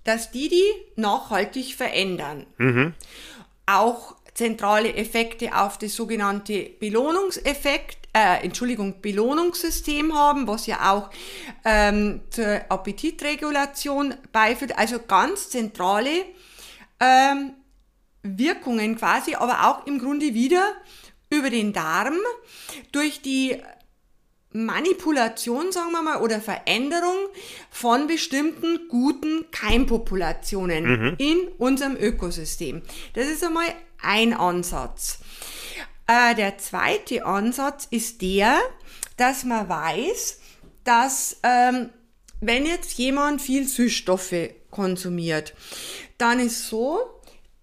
dass 0.03 0.31
die 0.31 0.49
die 0.49 0.65
nachhaltig 0.95 1.75
verändern. 1.75 2.45
Mhm. 2.57 2.93
Auch 3.65 4.15
zentrale 4.33 4.93
Effekte 4.95 5.55
auf 5.55 5.77
das 5.77 5.95
sogenannte 5.95 6.69
Belohnungseffekt, 6.79 8.07
äh, 8.13 8.43
Entschuldigung, 8.43 9.01
Belohnungssystem 9.01 10.13
haben, 10.17 10.47
was 10.47 10.65
ja 10.65 10.91
auch 10.91 11.09
ähm, 11.63 12.21
zur 12.29 12.61
Appetitregulation 12.69 14.15
beiführt. 14.31 14.77
Also 14.77 14.99
ganz 14.99 15.49
zentrale 15.49 16.25
ähm, 16.99 17.53
Wirkungen 18.23 18.97
quasi, 18.97 19.35
aber 19.35 19.67
auch 19.67 19.85
im 19.85 19.99
Grunde 19.99 20.33
wieder 20.33 20.73
über 21.29 21.49
den 21.49 21.71
Darm 21.73 22.17
durch 22.91 23.21
die 23.21 23.57
Manipulation, 24.53 25.71
sagen 25.71 25.91
wir 25.91 26.01
mal, 26.01 26.21
oder 26.21 26.41
Veränderung 26.41 27.17
von 27.69 28.07
bestimmten 28.07 28.87
guten 28.89 29.49
Keimpopulationen 29.51 30.83
mhm. 30.83 31.15
in 31.17 31.47
unserem 31.57 31.95
Ökosystem. 31.95 32.81
Das 33.13 33.27
ist 33.27 33.43
einmal 33.43 33.67
ein 34.01 34.33
Ansatz. 34.33 35.19
Äh, 36.07 36.35
der 36.35 36.57
zweite 36.57 37.25
Ansatz 37.25 37.87
ist 37.89 38.21
der, 38.21 38.59
dass 39.17 39.43
man 39.43 39.69
weiß, 39.69 40.39
dass 40.83 41.37
ähm, 41.43 41.89
wenn 42.41 42.65
jetzt 42.65 42.97
jemand 42.97 43.41
viel 43.41 43.67
Süßstoffe 43.67 44.49
konsumiert, 44.71 45.53
dann 46.17 46.39
ist 46.39 46.67
so, 46.67 46.99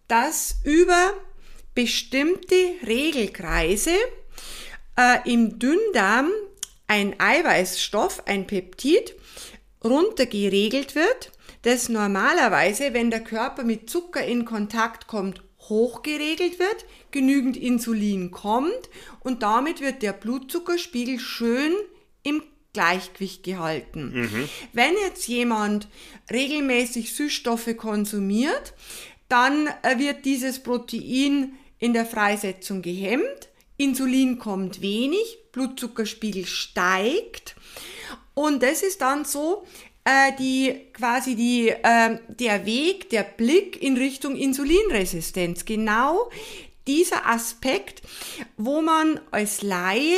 dass 0.07 0.57
über 0.65 1.13
bestimmte 1.75 2.55
Regelkreise 2.87 3.95
äh, 4.97 5.31
im 5.31 5.59
Dünndarm 5.59 6.31
ein 6.89 7.21
Eiweißstoff, 7.21 8.27
ein 8.27 8.47
Peptid, 8.47 9.15
runtergeregelt 9.85 10.95
wird, 10.95 11.31
das 11.63 11.89
normalerweise, 11.89 12.95
wenn 12.95 13.11
der 13.11 13.23
Körper 13.23 13.63
mit 13.63 13.89
Zucker 13.89 14.25
in 14.25 14.45
Kontakt 14.45 15.07
kommt, 15.07 15.43
hochgeregelt 15.61 16.59
wird, 16.59 16.87
genügend 17.11 17.57
Insulin 17.57 18.31
kommt 18.31 18.91
und 19.21 19.43
damit 19.43 19.81
wird 19.81 20.03
der 20.03 20.13
Blutzuckerspiegel 20.13 21.19
schön 21.19 21.75
im 22.23 22.43
Gleichgewicht 22.73 23.43
gehalten. 23.43 24.13
Mhm. 24.13 24.49
Wenn 24.73 24.95
jetzt 25.05 25.27
jemand 25.27 25.89
regelmäßig 26.31 27.15
Süßstoffe 27.15 27.77
konsumiert, 27.77 28.75
dann 29.29 29.69
äh, 29.83 29.99
wird 29.99 30.25
dieses 30.25 30.63
Protein 30.63 31.55
in 31.79 31.93
der 31.93 32.07
Freisetzung 32.07 32.83
gehemmt, 32.83 33.49
Insulin 33.79 34.39
kommt 34.39 34.83
wenig, 34.83 35.39
Blutzuckerspiegel 35.53 36.45
steigt. 36.45 37.57
Und 38.35 38.63
das 38.63 38.83
ist 38.83 39.01
dann 39.01 39.25
so, 39.25 39.67
äh, 40.05 40.33
die 40.39 40.75
quasi 40.93 41.35
die, 41.35 41.71
äh, 41.71 42.19
der 42.29 42.67
Weg, 42.67 43.09
der 43.11 43.23
Blick 43.23 43.83
in 43.83 43.97
Richtung 43.97 44.37
Insulinresistenz. 44.37 45.65
Genau 45.65 46.31
dieser 46.89 47.29
Aspekt, 47.29 48.03
wo 48.57 48.81
man 48.81 49.21
als 49.31 49.63
Laie 49.63 50.17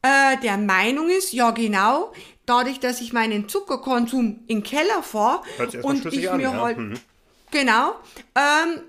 äh, 0.00 0.38
der 0.42 0.56
Meinung 0.56 1.10
ist, 1.10 1.32
ja 1.32 1.50
genau, 1.50 2.12
dadurch, 2.46 2.80
dass 2.80 3.00
ich 3.00 3.12
meinen 3.12 3.48
Zuckerkonsum 3.48 4.44
in 4.46 4.62
Keller 4.62 5.02
fahre 5.02 5.42
und 5.82 6.06
ich 6.06 6.30
an, 6.30 6.36
mir 6.38 6.44
ja. 6.44 6.52
halt, 6.60 6.78
mhm. 6.78 6.94
genau, 7.50 7.94
ähm, 8.34 8.80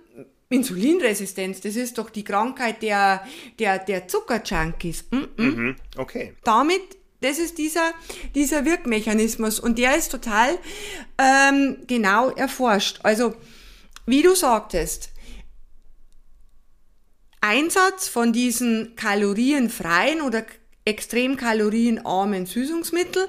Insulinresistenz, 0.54 1.62
das 1.62 1.76
ist 1.76 1.98
doch 1.98 2.12
die 2.12 2.24
Krankheit 2.24 2.84
der, 2.84 3.26
der, 3.58 3.80
der 3.80 4.08
Zuckerjunkies. 4.08 5.06
Mm 5.10 5.18
-mm. 5.18 5.30
Mhm, 5.38 5.76
okay. 5.98 6.34
Damit, 6.44 6.82
das 7.22 7.40
ist 7.40 7.58
dieser, 7.58 7.92
dieser 8.36 8.64
Wirkmechanismus 8.64 9.60
und 9.60 9.80
der 9.80 9.98
ist 9.98 10.12
total 10.12 10.58
ähm, 11.18 11.78
genau 11.88 12.30
erforscht. 12.30 13.00
Also, 13.02 13.34
wie 14.06 14.22
du 14.22 14.36
sagtest, 14.36 15.10
Einsatz 17.42 18.08
von 18.08 18.32
diesen 18.32 18.96
kalorienfreien 18.96 20.22
oder 20.22 20.46
extrem 20.86 21.36
kalorienarmen 21.36 22.46
Süßungsmittel 22.46 23.28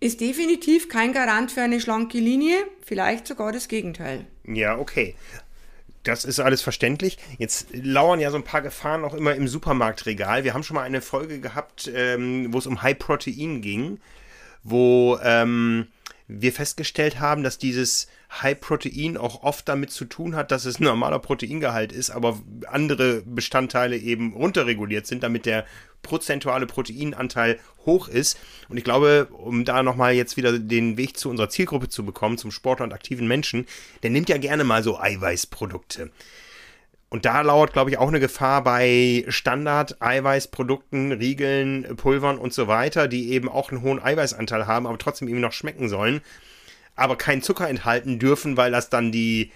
ist 0.00 0.20
definitiv 0.20 0.88
kein 0.88 1.12
Garant 1.12 1.52
für 1.52 1.62
eine 1.62 1.80
schlanke 1.80 2.18
Linie, 2.18 2.56
vielleicht 2.82 3.26
sogar 3.26 3.52
das 3.52 3.68
Gegenteil. 3.68 4.26
Ja, 4.46 4.78
okay 4.78 5.14
das 6.04 6.24
ist 6.24 6.38
alles 6.38 6.62
verständlich. 6.62 7.18
Jetzt 7.38 7.68
lauern 7.72 8.20
ja 8.20 8.30
so 8.30 8.36
ein 8.36 8.44
paar 8.44 8.62
Gefahren 8.62 9.04
auch 9.04 9.14
immer 9.14 9.34
im 9.34 9.48
Supermarktregal. 9.48 10.44
Wir 10.44 10.54
haben 10.54 10.62
schon 10.62 10.76
mal 10.76 10.82
eine 10.82 11.00
Folge 11.00 11.40
gehabt, 11.40 11.90
ähm, 11.94 12.52
wo 12.52 12.58
es 12.58 12.66
um 12.66 12.82
High 12.82 12.98
Protein 12.98 13.60
ging, 13.62 13.98
wo 14.62 15.18
ähm, 15.22 15.88
wir 16.26 16.52
festgestellt 16.52 17.20
haben, 17.20 17.42
dass 17.42 17.58
dieses 17.58 18.08
High 18.42 18.58
Protein 18.58 19.16
auch 19.16 19.42
oft 19.42 19.68
damit 19.68 19.90
zu 19.90 20.06
tun 20.06 20.34
hat, 20.34 20.50
dass 20.50 20.64
es 20.64 20.80
ein 20.80 20.84
normaler 20.84 21.18
Proteingehalt 21.18 21.92
ist, 21.92 22.10
aber 22.10 22.40
andere 22.66 23.22
Bestandteile 23.26 23.96
eben 23.96 24.32
runterreguliert 24.32 25.06
sind, 25.06 25.22
damit 25.22 25.44
der 25.44 25.66
prozentuale 26.02 26.66
Proteinanteil 26.66 27.58
hoch 27.84 28.08
ist. 28.08 28.38
Und 28.68 28.76
ich 28.76 28.84
glaube, 28.84 29.28
um 29.32 29.64
da 29.64 29.82
nochmal 29.82 30.14
jetzt 30.14 30.36
wieder 30.36 30.58
den 30.58 30.96
Weg 30.96 31.16
zu 31.18 31.28
unserer 31.28 31.50
Zielgruppe 31.50 31.88
zu 31.88 32.04
bekommen, 32.04 32.38
zum 32.38 32.50
Sportler 32.50 32.84
und 32.84 32.92
aktiven 32.92 33.26
Menschen, 33.26 33.66
der 34.02 34.10
nimmt 34.10 34.28
ja 34.28 34.38
gerne 34.38 34.64
mal 34.64 34.82
so 34.82 34.98
Eiweißprodukte. 34.98 36.10
Und 37.14 37.24
da 37.26 37.42
lauert, 37.42 37.72
glaube 37.72 37.90
ich, 37.90 37.98
auch 37.98 38.08
eine 38.08 38.18
Gefahr 38.18 38.64
bei 38.64 39.24
Standard-Eiweißprodukten, 39.28 41.12
Riegeln, 41.12 41.94
Pulvern 41.96 42.38
und 42.38 42.52
so 42.52 42.66
weiter, 42.66 43.06
die 43.06 43.30
eben 43.30 43.48
auch 43.48 43.70
einen 43.70 43.82
hohen 43.82 44.02
Eiweißanteil 44.02 44.66
haben, 44.66 44.84
aber 44.88 44.98
trotzdem 44.98 45.28
eben 45.28 45.38
noch 45.38 45.52
schmecken 45.52 45.88
sollen, 45.88 46.22
aber 46.96 47.14
keinen 47.14 47.40
Zucker 47.40 47.68
enthalten 47.68 48.18
dürfen, 48.18 48.56
weil 48.56 48.72
das 48.72 48.90
dann 48.90 49.12
die, 49.12 49.52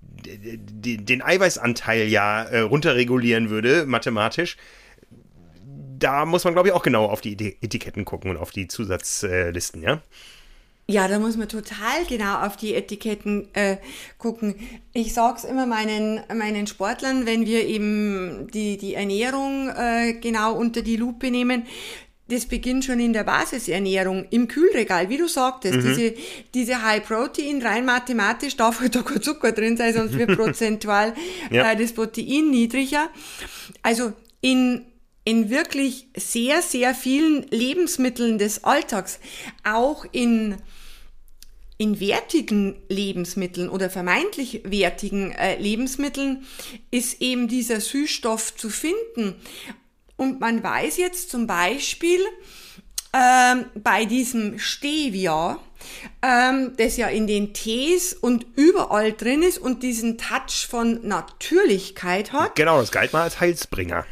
die 0.00 1.04
den 1.04 1.22
Eiweißanteil 1.22 2.06
ja 2.06 2.44
äh, 2.44 2.60
runterregulieren 2.60 3.50
würde, 3.50 3.84
mathematisch. 3.84 4.56
Da 5.98 6.24
muss 6.24 6.44
man, 6.44 6.52
glaube 6.54 6.68
ich, 6.68 6.72
auch 6.72 6.84
genau 6.84 7.06
auf 7.06 7.20
die 7.20 7.32
Etiketten 7.60 8.04
gucken 8.04 8.30
und 8.30 8.36
auf 8.36 8.52
die 8.52 8.68
Zusatzlisten, 8.68 9.82
ja? 9.82 10.00
Ja, 10.88 11.06
da 11.08 11.18
muss 11.18 11.36
man 11.36 11.48
total 11.48 12.04
genau 12.08 12.40
auf 12.40 12.56
die 12.56 12.74
Etiketten 12.74 13.48
äh, 13.54 13.76
gucken. 14.18 14.56
Ich 14.92 15.14
sag's 15.14 15.44
immer 15.44 15.64
meinen, 15.64 16.20
meinen 16.34 16.66
Sportlern, 16.66 17.24
wenn 17.24 17.46
wir 17.46 17.66
eben 17.66 18.48
die, 18.52 18.76
die 18.76 18.94
Ernährung 18.94 19.70
äh, 19.70 20.14
genau 20.14 20.54
unter 20.54 20.82
die 20.82 20.96
Lupe 20.96 21.30
nehmen, 21.30 21.64
das 22.28 22.46
beginnt 22.46 22.84
schon 22.84 22.98
in 22.98 23.12
der 23.12 23.24
Basisernährung, 23.24 24.26
im 24.30 24.48
Kühlregal, 24.48 25.08
wie 25.08 25.18
du 25.18 25.28
sagtest, 25.28 25.74
mhm. 25.74 25.82
diese, 25.82 26.14
diese 26.54 26.82
High 26.82 27.04
Protein, 27.04 27.62
rein 27.62 27.84
mathematisch 27.84 28.56
darf 28.56 28.80
halt 28.80 28.94
da 28.96 29.02
kein 29.02 29.22
Zucker 29.22 29.52
drin 29.52 29.76
sein, 29.76 29.94
sonst 29.94 30.16
wird 30.18 30.36
prozentual 30.36 31.14
ja. 31.50 31.72
äh, 31.72 31.76
das 31.76 31.92
Protein 31.92 32.50
niedriger. 32.50 33.08
Also 33.82 34.12
in 34.40 34.84
in 35.24 35.50
wirklich 35.50 36.08
sehr, 36.16 36.62
sehr 36.62 36.94
vielen 36.94 37.46
Lebensmitteln 37.50 38.38
des 38.38 38.64
Alltags, 38.64 39.20
auch 39.62 40.04
in, 40.10 40.56
in 41.78 42.00
wertigen 42.00 42.76
Lebensmitteln 42.88 43.68
oder 43.68 43.88
vermeintlich 43.88 44.62
wertigen 44.64 45.32
äh, 45.32 45.56
Lebensmitteln, 45.58 46.44
ist 46.90 47.20
eben 47.22 47.46
dieser 47.46 47.80
Süßstoff 47.80 48.56
zu 48.56 48.68
finden. 48.68 49.36
Und 50.16 50.40
man 50.40 50.62
weiß 50.62 50.96
jetzt 50.96 51.30
zum 51.30 51.46
Beispiel 51.46 52.20
ähm, 53.12 53.66
bei 53.74 54.04
diesem 54.04 54.58
Stevia, 54.58 55.58
ähm, 56.22 56.72
das 56.76 56.96
ja 56.96 57.08
in 57.08 57.26
den 57.26 57.54
Tees 57.54 58.12
und 58.12 58.46
überall 58.56 59.12
drin 59.12 59.42
ist 59.42 59.58
und 59.58 59.82
diesen 59.82 60.18
Touch 60.18 60.66
von 60.68 61.06
Natürlichkeit 61.06 62.32
hat. 62.32 62.56
Genau, 62.56 62.80
das 62.80 62.90
galt 62.90 63.12
mal 63.12 63.22
als 63.22 63.40
Heilsbringer. 63.40 64.04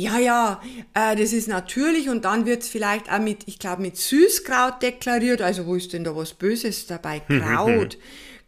Ja, 0.00 0.18
ja, 0.18 0.62
äh, 0.94 1.14
das 1.14 1.34
ist 1.34 1.46
natürlich 1.46 2.08
und 2.08 2.24
dann 2.24 2.46
wird 2.46 2.62
es 2.62 2.70
vielleicht 2.70 3.12
auch 3.12 3.18
mit, 3.18 3.46
ich 3.46 3.58
glaube, 3.58 3.82
mit 3.82 3.98
Süßkraut 3.98 4.80
deklariert. 4.82 5.42
Also 5.42 5.66
wo 5.66 5.74
ist 5.74 5.92
denn 5.92 6.04
da 6.04 6.16
was 6.16 6.32
Böses 6.32 6.86
dabei? 6.86 7.20
Kraut. 7.28 7.98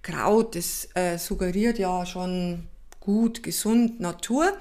Kraut, 0.00 0.56
das 0.56 0.88
äh, 0.94 1.18
suggeriert 1.18 1.78
ja 1.78 2.06
schon 2.06 2.68
gut, 3.00 3.42
gesund, 3.42 4.00
Natur. 4.00 4.56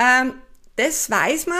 Ähm, 0.00 0.34
das 0.74 1.08
weiß 1.08 1.46
man, 1.46 1.58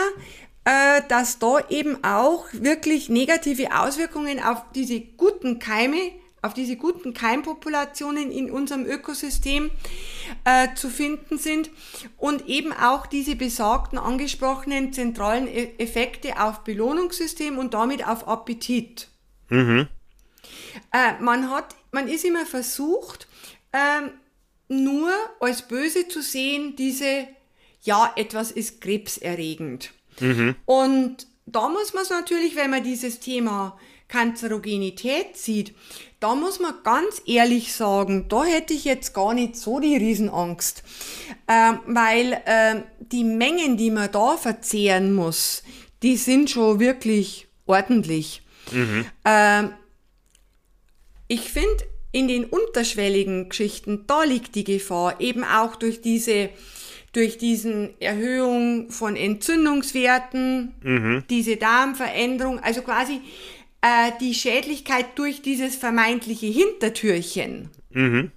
äh, 0.65 1.01
dass 1.07 1.39
da 1.39 1.59
eben 1.69 2.03
auch 2.03 2.45
wirklich 2.51 3.07
negative 3.07 3.73
Auswirkungen 3.73 4.41
auf 4.43 4.65
diese 4.75 4.99
guten 4.99 5.59
Keime 5.59 6.11
auf 6.41 6.53
diese 6.53 6.75
guten 6.75 7.13
Keimpopulationen 7.13 8.31
in 8.31 8.49
unserem 8.49 8.85
Ökosystem 8.85 9.69
äh, 10.43 10.73
zu 10.75 10.89
finden 10.89 11.37
sind 11.37 11.69
und 12.17 12.47
eben 12.47 12.73
auch 12.73 13.05
diese 13.05 13.35
besagten 13.35 13.99
angesprochenen 13.99 14.91
zentralen 14.91 15.47
e 15.47 15.73
Effekte 15.77 16.41
auf 16.41 16.63
Belohnungssystem 16.63 17.59
und 17.59 17.73
damit 17.73 18.07
auf 18.07 18.27
Appetit. 18.27 19.07
Mhm. 19.49 19.87
Äh, 20.91 21.21
man 21.21 21.51
hat, 21.51 21.75
man 21.91 22.07
ist 22.07 22.25
immer 22.25 22.45
versucht, 22.45 23.27
äh, 23.71 24.09
nur 24.67 25.11
als 25.39 25.67
böse 25.67 26.07
zu 26.07 26.21
sehen, 26.21 26.75
diese, 26.75 27.27
ja, 27.81 28.11
etwas 28.15 28.51
ist 28.51 28.81
krebserregend. 28.81 29.91
Mhm. 30.19 30.55
Und 30.65 31.27
da 31.45 31.69
muss 31.69 31.93
man 31.93 32.03
es 32.03 32.09
natürlich, 32.09 32.55
wenn 32.55 32.71
man 32.71 32.83
dieses 32.83 33.19
Thema 33.19 33.77
Kanzerogenität 34.11 35.37
sieht, 35.37 35.73
da 36.19 36.35
muss 36.35 36.59
man 36.59 36.75
ganz 36.83 37.21
ehrlich 37.25 37.73
sagen, 37.73 38.25
da 38.29 38.43
hätte 38.43 38.73
ich 38.73 38.85
jetzt 38.85 39.13
gar 39.13 39.33
nicht 39.33 39.55
so 39.55 39.79
die 39.79 39.95
Riesenangst, 39.95 40.83
ähm, 41.47 41.79
weil 41.87 42.39
ähm, 42.45 42.83
die 42.99 43.23
Mengen, 43.23 43.77
die 43.77 43.89
man 43.89 44.11
da 44.11 44.37
verzehren 44.37 45.13
muss, 45.15 45.63
die 46.03 46.17
sind 46.17 46.49
schon 46.49 46.79
wirklich 46.79 47.47
ordentlich. 47.65 48.43
Mhm. 48.71 49.05
Ähm, 49.25 49.73
ich 51.27 51.49
finde, 51.49 51.85
in 52.11 52.27
den 52.27 52.45
unterschwelligen 52.45 53.49
Geschichten, 53.49 54.03
da 54.05 54.23
liegt 54.23 54.55
die 54.55 54.65
Gefahr, 54.65 55.21
eben 55.21 55.43
auch 55.43 55.75
durch 55.77 56.01
diese 56.01 56.49
durch 57.13 57.37
diesen 57.37 57.99
Erhöhung 57.99 58.89
von 58.89 59.17
Entzündungswerten, 59.17 60.73
mhm. 60.81 61.23
diese 61.29 61.57
Darmveränderung, 61.57 62.59
also 62.59 62.81
quasi 62.83 63.19
äh, 63.81 64.11
die 64.19 64.33
Schädlichkeit 64.33 65.17
durch 65.17 65.41
dieses 65.41 65.75
vermeintliche 65.75 66.47
Hintertürchen. 66.47 67.69
Mhm. 67.89 68.31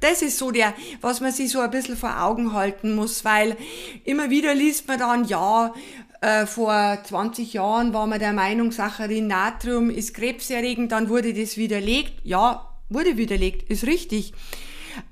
Das 0.00 0.20
ist 0.20 0.38
so 0.38 0.50
der, 0.50 0.74
was 1.00 1.20
man 1.20 1.30
sich 1.30 1.50
so 1.52 1.60
ein 1.60 1.70
bisschen 1.70 1.96
vor 1.96 2.20
Augen 2.22 2.52
halten 2.52 2.94
muss, 2.96 3.24
weil 3.24 3.56
immer 4.04 4.30
wieder 4.30 4.52
liest 4.52 4.88
man 4.88 4.98
dann, 4.98 5.24
ja, 5.26 5.72
äh, 6.20 6.46
vor 6.46 6.98
20 7.04 7.52
Jahren 7.52 7.92
war 7.92 8.06
man 8.06 8.18
der 8.18 8.32
Meinung, 8.32 8.72
Saccharin 8.72 9.28
Natrium 9.28 9.90
ist 9.90 10.14
krebserregend, 10.14 10.90
dann 10.90 11.08
wurde 11.08 11.34
das 11.34 11.56
widerlegt. 11.56 12.14
Ja, 12.24 12.68
wurde 12.88 13.16
widerlegt, 13.16 13.68
ist 13.70 13.86
richtig. 13.86 14.32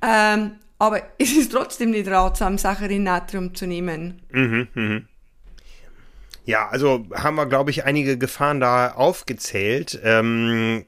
Ähm, 0.02 0.52
aber 0.78 1.02
es 1.18 1.32
ist 1.32 1.52
trotzdem 1.52 1.90
nicht 1.90 2.08
ratsam, 2.08 2.58
Saccharin 2.58 3.04
Natrium 3.04 3.54
zu 3.54 3.66
nehmen. 3.66 4.22
Mhm, 4.32 4.68
mh. 4.74 5.02
Ja, 6.50 6.68
also 6.68 7.06
haben 7.14 7.36
wir, 7.36 7.46
glaube 7.46 7.70
ich, 7.70 7.84
einige 7.84 8.18
Gefahren 8.18 8.58
da 8.58 8.90
aufgezählt. 8.90 10.00
Ähm, 10.02 10.84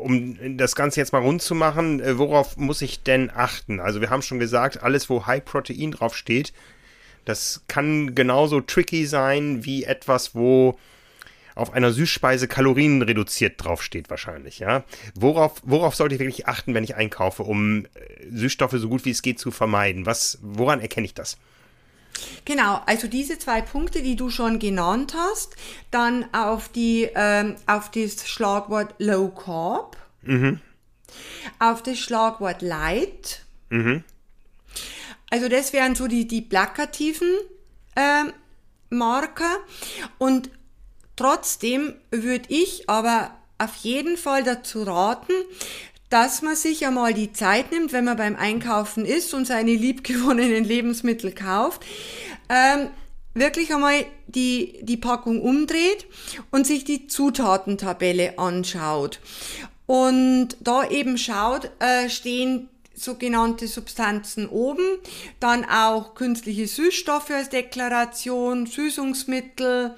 um 0.00 0.56
das 0.56 0.74
Ganze 0.76 0.98
jetzt 0.98 1.12
mal 1.12 1.20
rund 1.20 1.42
zu 1.42 1.54
machen, 1.54 2.00
äh, 2.00 2.16
worauf 2.16 2.56
muss 2.56 2.80
ich 2.80 3.02
denn 3.02 3.30
achten? 3.30 3.80
Also 3.80 4.00
wir 4.00 4.08
haben 4.08 4.22
schon 4.22 4.38
gesagt, 4.38 4.82
alles, 4.82 5.10
wo 5.10 5.26
High 5.26 5.44
Protein 5.44 5.90
drauf 5.90 6.16
steht, 6.16 6.54
das 7.26 7.64
kann 7.68 8.14
genauso 8.14 8.62
tricky 8.62 9.04
sein 9.04 9.66
wie 9.66 9.84
etwas, 9.84 10.34
wo 10.34 10.78
auf 11.54 11.74
einer 11.74 11.92
Süßspeise 11.92 12.48
Kalorien 12.48 13.02
reduziert 13.02 13.62
draufsteht 13.62 14.08
wahrscheinlich, 14.08 14.58
ja. 14.58 14.84
Worauf, 15.14 15.60
worauf 15.64 15.96
sollte 15.96 16.14
ich 16.14 16.18
wirklich 16.18 16.48
achten, 16.48 16.72
wenn 16.72 16.84
ich 16.84 16.96
einkaufe, 16.96 17.42
um 17.42 17.84
äh, 17.84 17.88
Süßstoffe 18.30 18.76
so 18.78 18.88
gut 18.88 19.04
wie 19.04 19.10
es 19.10 19.20
geht 19.20 19.38
zu 19.38 19.50
vermeiden? 19.50 20.06
Was, 20.06 20.38
woran 20.40 20.80
erkenne 20.80 21.04
ich 21.04 21.12
das? 21.12 21.36
Genau, 22.44 22.80
also 22.86 23.08
diese 23.08 23.38
zwei 23.38 23.60
Punkte, 23.60 24.02
die 24.02 24.16
du 24.16 24.30
schon 24.30 24.58
genannt 24.58 25.14
hast, 25.16 25.56
dann 25.90 26.32
auf, 26.32 26.68
die, 26.68 27.08
ähm, 27.14 27.56
auf 27.66 27.90
das 27.90 28.26
Schlagwort 28.26 28.94
Low 28.98 29.28
Carb, 29.28 29.96
mhm. 30.22 30.60
auf 31.58 31.82
das 31.82 31.98
Schlagwort 31.98 32.62
Light. 32.62 33.44
Mhm. 33.70 34.04
Also 35.30 35.48
das 35.48 35.72
wären 35.72 35.94
so 35.94 36.06
die, 36.06 36.26
die 36.26 36.40
plakativen 36.40 37.30
äh, 37.94 38.24
Marker. 38.90 39.58
Und 40.16 40.50
trotzdem 41.16 41.94
würde 42.10 42.46
ich 42.48 42.88
aber 42.88 43.32
auf 43.58 43.74
jeden 43.76 44.16
Fall 44.16 44.44
dazu 44.44 44.84
raten, 44.84 45.32
dass 46.10 46.42
man 46.42 46.56
sich 46.56 46.86
einmal 46.86 47.14
die 47.14 47.32
Zeit 47.32 47.70
nimmt, 47.70 47.92
wenn 47.92 48.04
man 48.04 48.16
beim 48.16 48.36
Einkaufen 48.36 49.04
ist 49.04 49.34
und 49.34 49.46
seine 49.46 49.74
liebgewonnenen 49.74 50.64
Lebensmittel 50.64 51.32
kauft, 51.32 51.84
ähm, 52.48 52.88
wirklich 53.34 53.72
einmal 53.72 54.04
die, 54.26 54.78
die 54.82 54.96
Packung 54.96 55.40
umdreht 55.40 56.06
und 56.50 56.66
sich 56.66 56.84
die 56.84 57.06
Zutatentabelle 57.06 58.38
anschaut. 58.38 59.20
Und 59.86 60.56
da 60.60 60.88
eben 60.88 61.16
schaut, 61.16 61.70
äh, 61.78 62.08
stehen 62.10 62.68
sogenannte 62.94 63.68
Substanzen 63.68 64.48
oben, 64.48 64.82
dann 65.40 65.64
auch 65.64 66.14
künstliche 66.14 66.66
Süßstoffe 66.66 67.30
als 67.30 67.48
Deklaration, 67.48 68.66
Süßungsmittel, 68.66 69.94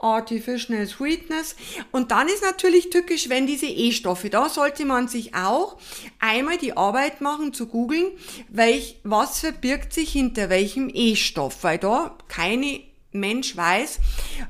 Artificial 0.00 0.86
Sweetness. 0.86 1.56
Und 1.92 2.10
dann 2.10 2.28
ist 2.28 2.42
natürlich 2.42 2.90
tückisch, 2.90 3.28
wenn 3.28 3.46
diese 3.46 3.66
E-Stoffe, 3.66 4.30
da 4.30 4.48
sollte 4.48 4.84
man 4.84 5.08
sich 5.08 5.34
auch 5.34 5.78
einmal 6.18 6.58
die 6.58 6.76
Arbeit 6.76 7.20
machen 7.20 7.52
zu 7.52 7.66
googeln, 7.66 8.12
welch, 8.48 8.96
was 9.04 9.40
verbirgt 9.40 9.92
sich 9.92 10.12
hinter 10.12 10.50
welchem 10.50 10.90
E-Stoff, 10.92 11.62
weil 11.62 11.78
da 11.78 12.16
keine 12.28 12.80
Mensch 13.12 13.56
weiß, 13.56 14.00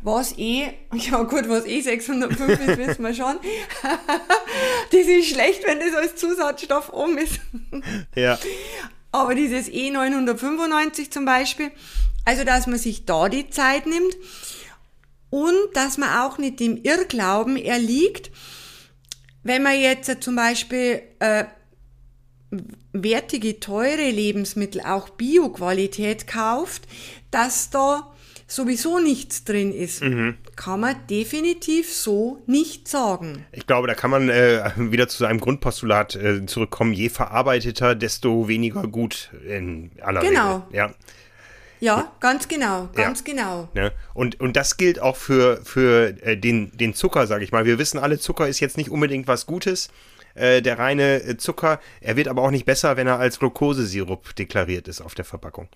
was 0.03 0.37
eh, 0.37 0.75
ja 0.95 1.23
gut, 1.23 1.49
was 1.49 1.65
eh 1.65 1.81
605 1.81 2.69
ist, 2.69 2.79
wissen 2.79 3.05
wir 3.05 3.15
schon. 3.15 3.39
das 4.91 5.07
ist 5.07 5.29
schlecht, 5.29 5.67
wenn 5.67 5.81
das 5.81 5.95
als 5.95 6.17
Zusatzstoff 6.17 6.91
um 6.91 7.17
ist. 7.19 7.41
ja. 8.15 8.39
Aber 9.11 9.35
dieses 9.35 9.69
E995 9.69 11.11
zum 11.11 11.25
Beispiel, 11.25 11.71
also 12.25 12.45
dass 12.45 12.67
man 12.67 12.79
sich 12.79 13.07
da 13.07 13.29
die 13.29 13.49
Zeit 13.49 13.87
nimmt 13.87 14.15
und 15.31 15.57
dass 15.75 15.99
man 15.99 16.21
auch 16.21 16.39
nicht 16.39 16.61
dem 16.61 16.77
Irrglauben 16.83 17.57
erliegt, 17.57 18.31
wenn 19.43 19.63
man 19.63 19.81
jetzt 19.81 20.23
zum 20.23 20.37
Beispiel 20.37 21.03
äh, 21.21 21.45
wertige, 22.93 23.61
teure 23.61 24.11
Lebensmittel, 24.11 24.81
auch 24.81 25.11
Bioqualität 25.11 26.27
kauft, 26.27 26.87
dass 27.31 27.71
da 27.71 28.13
sowieso 28.47 28.99
nichts 28.99 29.45
drin 29.45 29.73
ist, 29.73 30.03
mhm. 30.03 30.39
kann 30.57 30.81
man 30.81 30.97
definitiv 31.09 31.93
so 31.93 32.43
nicht 32.47 32.89
sagen. 32.89 33.45
Ich 33.53 33.67
glaube, 33.67 33.87
da 33.87 33.95
kann 33.95 34.11
man 34.11 34.31
äh, 34.31 34.71
wieder 34.77 35.07
zu 35.07 35.19
seinem 35.19 35.39
Grundpostulat 35.39 36.17
äh, 36.17 36.47
zurückkommen. 36.47 36.95
Je 36.95 37.11
verarbeiteter, 37.11 37.95
desto 37.95 38.49
weniger 38.49 38.89
gut 38.89 39.31
in 39.47 39.91
aller 40.01 40.21
genau. 40.21 40.65
Regel. 40.69 40.77
Ja. 40.77 40.91
Ja, 41.81 42.13
ganz 42.21 42.49
genau, 42.49 42.89
ganz 42.95 43.21
ja. 43.21 43.33
genau. 43.33 43.69
Ne? 43.75 43.93
Und, 44.15 44.41
und 44.41 44.57
das 44.57 44.77
gilt 44.77 45.01
auch 45.01 45.17
für, 45.17 45.61
für 45.65 46.15
äh, 46.23 46.37
den, 46.37 46.77
den 46.77 46.95
Zucker, 46.95 47.27
sage 47.27 47.45
ich 47.45 47.53
mal. 47.53 47.65
Wir 47.65 47.79
wissen 47.79 47.99
alle, 47.99 48.19
Zucker 48.19 48.49
ist 48.49 48.61
jetzt 48.61 48.77
nicht 48.77 48.91
unbedingt 48.91 49.29
was 49.29 49.47
Gutes. 49.47 49.91
Äh, 50.35 50.63
der 50.63 50.79
reine 50.79 51.23
äh, 51.23 51.37
Zucker, 51.37 51.81
er 52.01 52.17
wird 52.17 52.29
aber 52.29 52.43
auch 52.43 52.51
nicht 52.51 52.67
besser, 52.67 52.97
wenn 52.97 53.07
er 53.07 53.19
als 53.19 53.39
Glukosesirup 53.39 54.35
deklariert 54.37 54.89
ist 54.89 55.01
auf 55.01 55.15
der 55.15 55.25
Verpackung. 55.25 55.69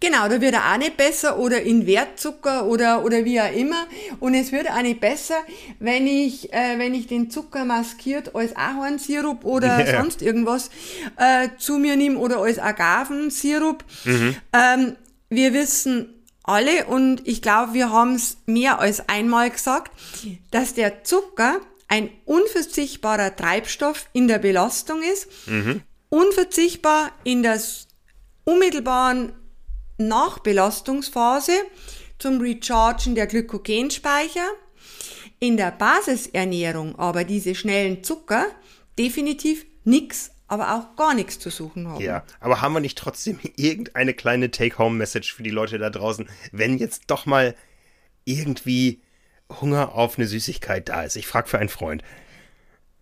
Genau, 0.00 0.28
da 0.28 0.40
wird 0.40 0.54
er 0.54 0.72
auch 0.72 0.76
nicht 0.76 0.96
besser 0.96 1.38
oder 1.38 1.62
in 1.62 1.86
Wertzucker 1.86 2.66
oder, 2.66 3.04
oder 3.04 3.24
wie 3.24 3.40
auch 3.40 3.52
immer. 3.52 3.86
Und 4.20 4.34
es 4.34 4.52
wird 4.52 4.70
auch 4.70 4.82
nicht 4.82 5.00
besser, 5.00 5.36
wenn 5.78 6.06
ich, 6.06 6.52
äh, 6.52 6.78
wenn 6.78 6.94
ich 6.94 7.06
den 7.06 7.30
Zucker 7.30 7.64
maskiert 7.64 8.34
als 8.34 8.54
Ahornsirup 8.54 9.44
oder 9.44 9.78
yeah. 9.78 10.00
sonst 10.00 10.20
irgendwas 10.20 10.70
äh, 11.16 11.48
zu 11.56 11.78
mir 11.78 11.96
nehme 11.96 12.18
oder 12.18 12.38
als 12.38 12.58
Agavensirup. 12.58 13.84
Mhm. 14.04 14.36
Ähm, 14.52 14.96
wir 15.30 15.54
wissen 15.54 16.22
alle 16.42 16.84
und 16.86 17.26
ich 17.26 17.40
glaube, 17.42 17.74
wir 17.74 17.90
haben 17.90 18.14
es 18.14 18.38
mehr 18.46 18.78
als 18.78 19.08
einmal 19.08 19.50
gesagt, 19.50 19.92
dass 20.50 20.74
der 20.74 21.04
Zucker 21.04 21.60
ein 21.88 22.10
unverzichtbarer 22.24 23.34
Treibstoff 23.34 24.08
in 24.12 24.28
der 24.28 24.38
Belastung 24.38 25.02
ist, 25.02 25.28
mhm. 25.46 25.82
unverzichtbar 26.08 27.12
in 27.24 27.42
der 27.42 27.60
unmittelbaren 28.44 29.32
Nachbelastungsphase 29.98 31.52
zum 32.18 32.40
Rechargen 32.40 33.14
der 33.14 33.26
Glykogenspeicher. 33.26 34.48
In 35.38 35.56
der 35.56 35.70
Basisernährung 35.70 36.98
aber 36.98 37.24
diese 37.24 37.54
schnellen 37.54 38.02
Zucker 38.02 38.46
definitiv 38.98 39.66
nichts, 39.84 40.30
aber 40.48 40.74
auch 40.74 40.96
gar 40.96 41.14
nichts 41.14 41.38
zu 41.38 41.50
suchen 41.50 41.88
haben. 41.88 42.00
Ja, 42.00 42.24
aber 42.40 42.62
haben 42.62 42.72
wir 42.72 42.80
nicht 42.80 42.96
trotzdem 42.96 43.38
irgendeine 43.56 44.14
kleine 44.14 44.50
Take-Home-Message 44.50 45.34
für 45.34 45.42
die 45.42 45.50
Leute 45.50 45.78
da 45.78 45.90
draußen, 45.90 46.28
wenn 46.52 46.78
jetzt 46.78 47.04
doch 47.08 47.26
mal 47.26 47.54
irgendwie 48.24 49.02
Hunger 49.60 49.94
auf 49.94 50.18
eine 50.18 50.26
Süßigkeit 50.26 50.88
da 50.88 51.04
ist? 51.04 51.16
Ich 51.16 51.26
frage 51.26 51.48
für 51.48 51.58
einen 51.58 51.68
Freund. 51.68 52.02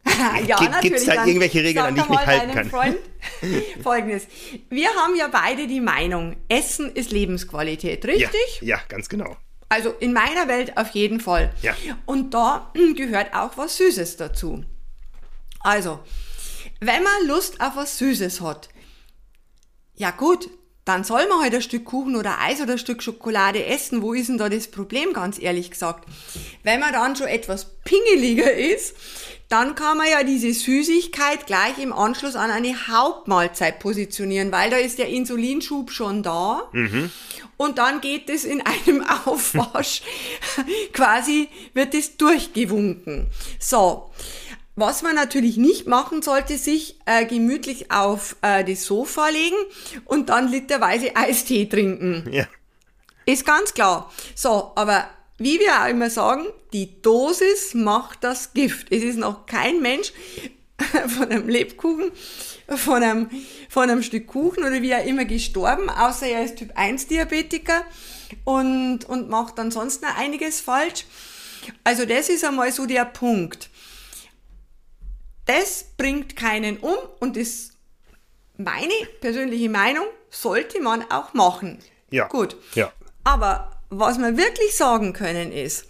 ja, 0.47 0.59
Gibt 0.81 0.97
es 0.97 1.07
da 1.07 1.25
irgendwelche 1.25 1.63
Regeln, 1.63 1.87
an 1.87 1.95
die 1.95 2.01
ich 2.01 2.09
mich 2.09 2.27
halten 2.27 2.53
kann? 2.53 2.69
Freund 2.69 2.99
Folgendes. 3.83 4.27
Wir 4.71 4.89
haben 4.91 5.17
ja 5.17 5.29
beide 5.29 5.67
die 5.67 5.81
Meinung, 5.81 6.37
Essen 6.49 6.93
ist 6.95 7.11
Lebensqualität, 7.11 8.05
richtig? 8.07 8.61
Ja, 8.61 8.77
ja, 8.77 8.81
ganz 8.89 9.09
genau. 9.09 9.37
Also 9.69 9.91
in 9.91 10.13
meiner 10.13 10.47
Welt 10.49 10.77
auf 10.77 10.91
jeden 10.91 11.21
Fall. 11.21 11.53
Ja. 11.63 11.75
Und 12.07 12.35
da 12.35 12.73
gehört 12.97 13.35
auch 13.35 13.57
was 13.57 13.77
Süßes 13.77 14.17
dazu. 14.17 14.65
Also, 15.61 16.01
wenn 16.81 17.03
man 17.03 17.27
Lust 17.27 17.61
auf 17.61 17.77
was 17.77 17.99
Süßes 17.99 18.41
hat, 18.41 18.69
ja 19.95 20.11
gut, 20.11 20.49
dann 20.85 21.03
soll 21.03 21.27
man 21.29 21.41
halt 21.41 21.55
ein 21.55 21.63
Stück 21.63 21.87
Kuchen 21.87 22.15
oder 22.15 22.41
Eis 22.41 22.61
oder 22.61 22.73
ein 22.73 22.79
Stück 22.79 23.03
Schokolade 23.03 23.65
essen. 23.65 24.03
Wo 24.03 24.13
ist 24.13 24.29
denn 24.29 24.37
da 24.37 24.51
das 24.51 24.71
Problem, 24.71 25.15
ganz 25.15 25.41
ehrlich 25.41 25.71
gesagt? 25.71 26.07
Wenn 26.63 26.81
man 26.81 26.93
dann 26.93 27.17
schon 27.17 27.27
etwas 27.27 27.79
pingeliger 27.85 28.53
ist, 28.53 28.95
dann 29.55 29.77
kann 29.77 29.99
man 29.99 30.09
ja 30.11 30.25
diese 30.25 30.53
Süßigkeit 30.53 31.47
gleich 31.47 31.79
im 31.79 31.93
Anschluss 31.93 32.35
an 32.35 32.51
eine 32.51 32.75
Hauptmahlzeit 32.89 33.79
positionieren, 33.79 34.51
weil 34.51 34.69
da 34.69 34.79
ist 34.79 34.99
der 34.99 35.07
Insulinschub 35.09 35.93
schon 35.93 36.25
da. 36.25 36.69
Mhm. 36.73 37.13
Und 37.57 37.79
dann 37.79 38.01
geht 38.01 38.29
es 38.29 38.45
in 38.45 38.61
einem 38.63 39.07
Aufwasch, 39.25 40.03
quasi 40.93 41.49
wird 41.73 41.95
es 41.95 42.17
durchgewunken. 42.17 43.29
So. 43.61 44.11
Was 44.75 45.03
man 45.03 45.15
natürlich 45.15 45.57
nicht 45.57 45.87
machen 45.87 46.21
sollte, 46.21 46.59
sich 46.59 46.99
äh, 47.07 47.25
gemütlich 47.25 47.93
auf 47.93 48.35
äh, 48.43 48.65
das 48.65 48.83
Sofa 48.83 49.29
legen 49.29 49.55
und 50.05 50.31
dann 50.31 50.49
literweise 50.49 51.15
Eistee 51.15 51.67
trinken. 51.67 52.29
Ja. 52.33 52.49
Ist 53.25 53.47
ganz 53.47 53.73
klar. 53.73 54.13
So, 54.35 54.73
aber 54.75 55.07
wie 55.39 55.59
wir 55.59 55.83
auch 55.83 55.89
immer 55.89 56.11
sagen, 56.11 56.47
die 56.73 57.01
Dosis 57.03 57.75
macht 57.75 58.25
das 58.25 58.53
Gift. 58.53 58.89
Es 58.91 59.03
ist 59.03 59.19
noch 59.19 59.47
kein 59.47 59.81
Mensch 59.81 60.13
von 61.09 61.29
einem 61.31 61.49
Lebkuchen, 61.49 62.13
von 62.69 63.03
einem, 63.03 63.31
von 63.69 63.91
einem 63.91 64.03
Stück 64.03 64.27
Kuchen 64.27 64.65
oder 64.65 64.83
wie 64.83 64.95
auch 64.95 65.05
immer 65.05 65.25
gestorben, 65.25 65.91
außer 65.91 66.27
er 66.27 66.45
ist 66.45 66.57
Typ 66.57 66.73
1 66.77 67.07
Diabetiker 67.09 67.85
und, 68.45 69.05
und 69.05 69.29
macht 69.29 69.59
ansonsten 69.59 70.07
einiges 70.07 70.61
falsch. 70.61 71.05
Also 71.83 72.05
das 72.05 72.29
ist 72.29 72.45
einmal 72.45 72.73
so 72.73 72.87
der 72.87 73.05
Punkt 73.05 73.71
das 75.47 75.85
bringt 75.97 76.37
keinen 76.37 76.79
um 76.79 76.97
und 77.21 77.37
ist 77.37 77.73
meine 78.57 78.95
persönliche 79.21 79.69
Meinung, 79.69 80.07
sollte 80.31 80.81
man 80.81 81.11
auch 81.11 81.35
machen. 81.35 81.79
Ja. 82.11 82.29
Gut. 82.29 82.57
Ja. 82.75 82.93
Aber 83.25 83.74
was 83.99 84.19
wir 84.19 84.37
wirklich 84.37 84.77
sagen 84.77 85.13
können 85.13 85.53
ist, 85.53 85.87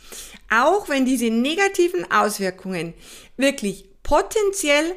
auch 0.50 0.88
wenn 0.88 1.04
diese 1.04 1.30
negativen 1.30 2.10
Auswirkungen 2.10 2.94
wirklich 3.36 3.88
potenziell, 4.02 4.94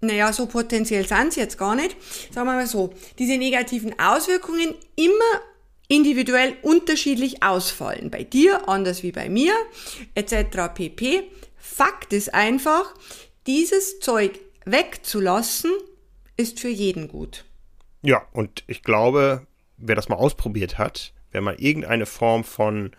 naja, 0.00 0.32
so 0.32 0.46
potenziell 0.46 1.06
sind 1.06 1.32
sie 1.32 1.40
jetzt 1.40 1.58
gar 1.58 1.74
nicht, 1.74 1.96
sagen 2.32 2.46
wir 2.46 2.54
mal 2.54 2.66
so, 2.66 2.92
diese 3.18 3.36
negativen 3.36 3.98
Auswirkungen 3.98 4.74
immer 4.96 5.42
individuell 5.88 6.56
unterschiedlich 6.62 7.42
ausfallen. 7.42 8.10
Bei 8.10 8.22
dir 8.22 8.68
anders 8.68 9.02
wie 9.02 9.12
bei 9.12 9.28
mir, 9.28 9.54
etc. 10.14 10.72
pp. 10.74 11.30
Fakt 11.56 12.12
ist 12.12 12.34
einfach, 12.34 12.94
dieses 13.46 14.00
Zeug 14.00 14.38
wegzulassen, 14.64 15.72
ist 16.36 16.60
für 16.60 16.68
jeden 16.68 17.08
gut. 17.08 17.44
Ja, 18.02 18.26
und 18.32 18.62
ich 18.66 18.82
glaube, 18.82 19.46
wer 19.76 19.96
das 19.96 20.08
mal 20.08 20.16
ausprobiert 20.16 20.78
hat, 20.78 21.12
wer 21.32 21.40
mal 21.40 21.56
irgendeine 21.58 22.06
Form 22.06 22.44
von 22.44 22.92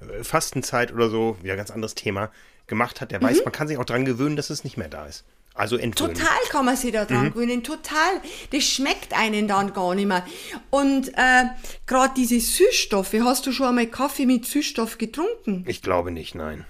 äh, 0.00 0.22
Fastenzeit 0.22 0.92
oder 0.92 1.10
so, 1.10 1.36
wieder 1.42 1.56
ganz 1.56 1.70
anderes 1.70 1.94
Thema, 1.94 2.30
gemacht 2.66 3.00
hat, 3.00 3.10
der 3.10 3.20
mhm. 3.20 3.24
weiß, 3.24 3.44
man 3.44 3.52
kann 3.52 3.68
sich 3.68 3.78
auch 3.78 3.84
daran 3.84 4.04
gewöhnen, 4.04 4.36
dass 4.36 4.50
es 4.50 4.64
nicht 4.64 4.76
mehr 4.76 4.88
da 4.88 5.06
ist. 5.06 5.24
Also 5.54 5.76
entwöhnen. 5.76 6.14
Total 6.14 6.38
kann 6.50 6.64
man 6.66 6.76
sich 6.76 6.92
da 6.92 7.04
dran 7.04 7.24
mhm. 7.24 7.32
gewöhnen, 7.32 7.64
total. 7.64 8.20
Das 8.52 8.62
schmeckt 8.62 9.12
einen 9.12 9.48
dann 9.48 9.72
gar 9.72 9.96
nicht 9.96 10.06
mehr. 10.06 10.24
Und 10.70 11.08
äh, 11.16 11.44
gerade 11.86 12.14
diese 12.16 12.38
Süßstoffe, 12.38 13.14
hast 13.24 13.44
du 13.46 13.50
schon 13.52 13.66
einmal 13.66 13.88
Kaffee 13.88 14.24
mit 14.24 14.46
Süßstoff 14.46 14.98
getrunken? 14.98 15.64
Ich 15.66 15.82
glaube 15.82 16.12
nicht, 16.12 16.36
nein. 16.36 16.64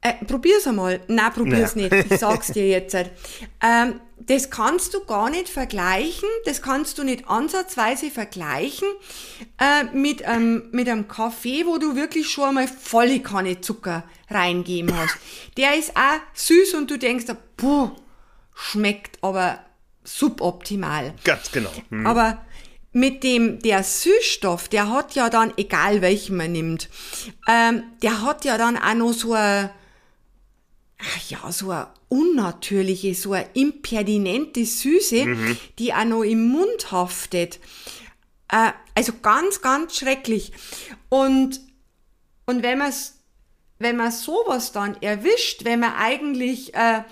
Äh, 0.00 0.14
probier's 0.24 0.66
einmal. 0.66 1.00
Nein, 1.06 1.32
probier's 1.32 1.76
nee. 1.76 1.88
nicht. 1.88 2.10
Ich 2.10 2.18
sag's 2.18 2.48
dir 2.48 2.66
jetzt. 2.66 2.96
Ähm, 3.62 4.00
das 4.20 4.50
kannst 4.50 4.94
du 4.94 5.04
gar 5.04 5.30
nicht 5.30 5.48
vergleichen, 5.48 6.28
das 6.44 6.62
kannst 6.62 6.98
du 6.98 7.04
nicht 7.04 7.28
ansatzweise 7.28 8.10
vergleichen 8.10 8.88
äh, 9.58 9.84
mit, 9.96 10.22
ähm, 10.24 10.68
mit 10.72 10.88
einem 10.88 11.08
Kaffee, 11.08 11.64
wo 11.66 11.78
du 11.78 11.96
wirklich 11.96 12.28
schon 12.28 12.50
einmal 12.50 12.68
volle 12.68 13.20
Kanne 13.20 13.60
Zucker 13.60 14.04
reingeben 14.30 14.96
hast. 14.96 15.16
Der 15.56 15.76
ist 15.76 15.96
auch 15.96 16.20
süß 16.34 16.74
und 16.74 16.90
du 16.90 16.98
denkst, 16.98 17.26
puh, 17.56 17.90
schmeckt 18.54 19.22
aber 19.22 19.60
suboptimal. 20.04 21.14
Ganz 21.24 21.50
genau. 21.52 21.70
Hm. 21.90 22.06
Aber 22.06 22.44
mit 22.92 23.22
dem, 23.22 23.60
der 23.60 23.82
Süßstoff, 23.82 24.68
der 24.68 24.90
hat 24.90 25.14
ja 25.14 25.30
dann, 25.30 25.52
egal 25.56 26.00
welchen 26.00 26.36
man 26.36 26.52
nimmt, 26.52 26.88
ähm, 27.46 27.84
der 28.02 28.22
hat 28.22 28.44
ja 28.44 28.58
dann 28.58 28.76
auch 28.76 28.94
noch 28.94 29.12
so 29.12 29.34
ein, 29.34 29.70
ja, 31.28 31.50
so 31.52 31.70
eine 31.70 31.88
unnatürliche, 32.08 33.14
so 33.14 33.32
eine 33.32 33.48
impertinente 33.54 34.64
Süße, 34.64 35.26
mhm. 35.26 35.56
die 35.78 35.94
auch 35.94 36.04
noch 36.04 36.22
im 36.22 36.48
Mund 36.48 36.90
haftet. 36.90 37.60
Äh, 38.50 38.72
also 38.94 39.12
ganz, 39.22 39.60
ganz 39.60 39.96
schrecklich. 39.96 40.52
Und, 41.08 41.60
und 42.46 42.62
wenn 42.62 42.78
man 42.78 42.92
wenn 43.78 43.96
man 43.96 44.10
sowas 44.10 44.72
dann 44.72 45.00
erwischt, 45.02 45.64
wenn 45.64 45.80
man 45.80 45.94
eigentlich 45.94 46.74
äh, 46.74 47.02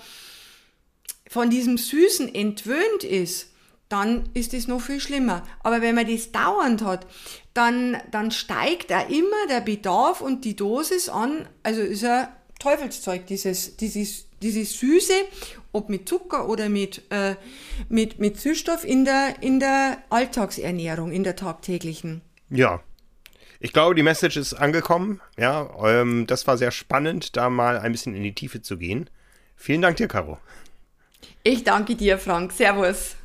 von 1.29 1.49
diesem 1.49 1.77
Süßen 1.77 2.33
entwöhnt 2.33 3.03
ist, 3.03 3.51
dann 3.89 4.29
ist 4.33 4.53
es 4.53 4.67
noch 4.67 4.81
viel 4.81 4.99
schlimmer. 4.99 5.43
Aber 5.63 5.81
wenn 5.81 5.95
man 5.95 6.11
das 6.11 6.31
dauernd 6.33 6.81
hat, 6.81 7.07
dann, 7.53 7.97
dann 8.11 8.31
steigt 8.31 8.91
auch 8.91 9.09
immer 9.09 9.47
der 9.49 9.61
Bedarf 9.61 10.19
und 10.19 10.43
die 10.43 10.57
Dosis 10.57 11.07
an. 11.07 11.47
Also 11.63 11.81
ist 11.81 12.03
ein 12.03 12.27
Teufelszeug, 12.59 13.27
dieses, 13.27 13.77
dieses, 13.77 14.27
dieses 14.41 14.79
Süße, 14.79 15.13
ob 15.71 15.89
mit 15.89 16.09
Zucker 16.09 16.49
oder 16.49 16.69
mit, 16.69 17.03
äh, 17.11 17.35
mit, 17.89 18.19
mit 18.19 18.39
Süßstoff 18.39 18.83
in 18.83 19.05
der, 19.05 19.35
in 19.41 19.59
der 19.59 19.99
Alltagsernährung, 20.09 21.11
in 21.11 21.23
der 21.23 21.35
tagtäglichen. 21.35 22.21
Ja. 22.49 22.81
Ich 23.59 23.73
glaube, 23.73 23.95
die 23.95 24.03
Message 24.03 24.37
ist 24.37 24.53
angekommen. 24.53 25.19
Ja, 25.37 25.69
ähm, 25.83 26.27
das 26.27 26.45
war 26.45 26.57
sehr 26.57 26.71
spannend, 26.71 27.35
da 27.35 27.49
mal 27.49 27.79
ein 27.79 27.91
bisschen 27.91 28.15
in 28.15 28.23
die 28.23 28.35
Tiefe 28.35 28.61
zu 28.61 28.77
gehen. 28.77 29.09
Vielen 29.55 29.81
Dank 29.81 29.97
dir, 29.97 30.07
Caro. 30.07 30.37
Ich 31.43 31.63
danke 31.63 31.95
dir, 31.95 32.19
Frank. 32.19 32.51
Servus. 32.51 33.15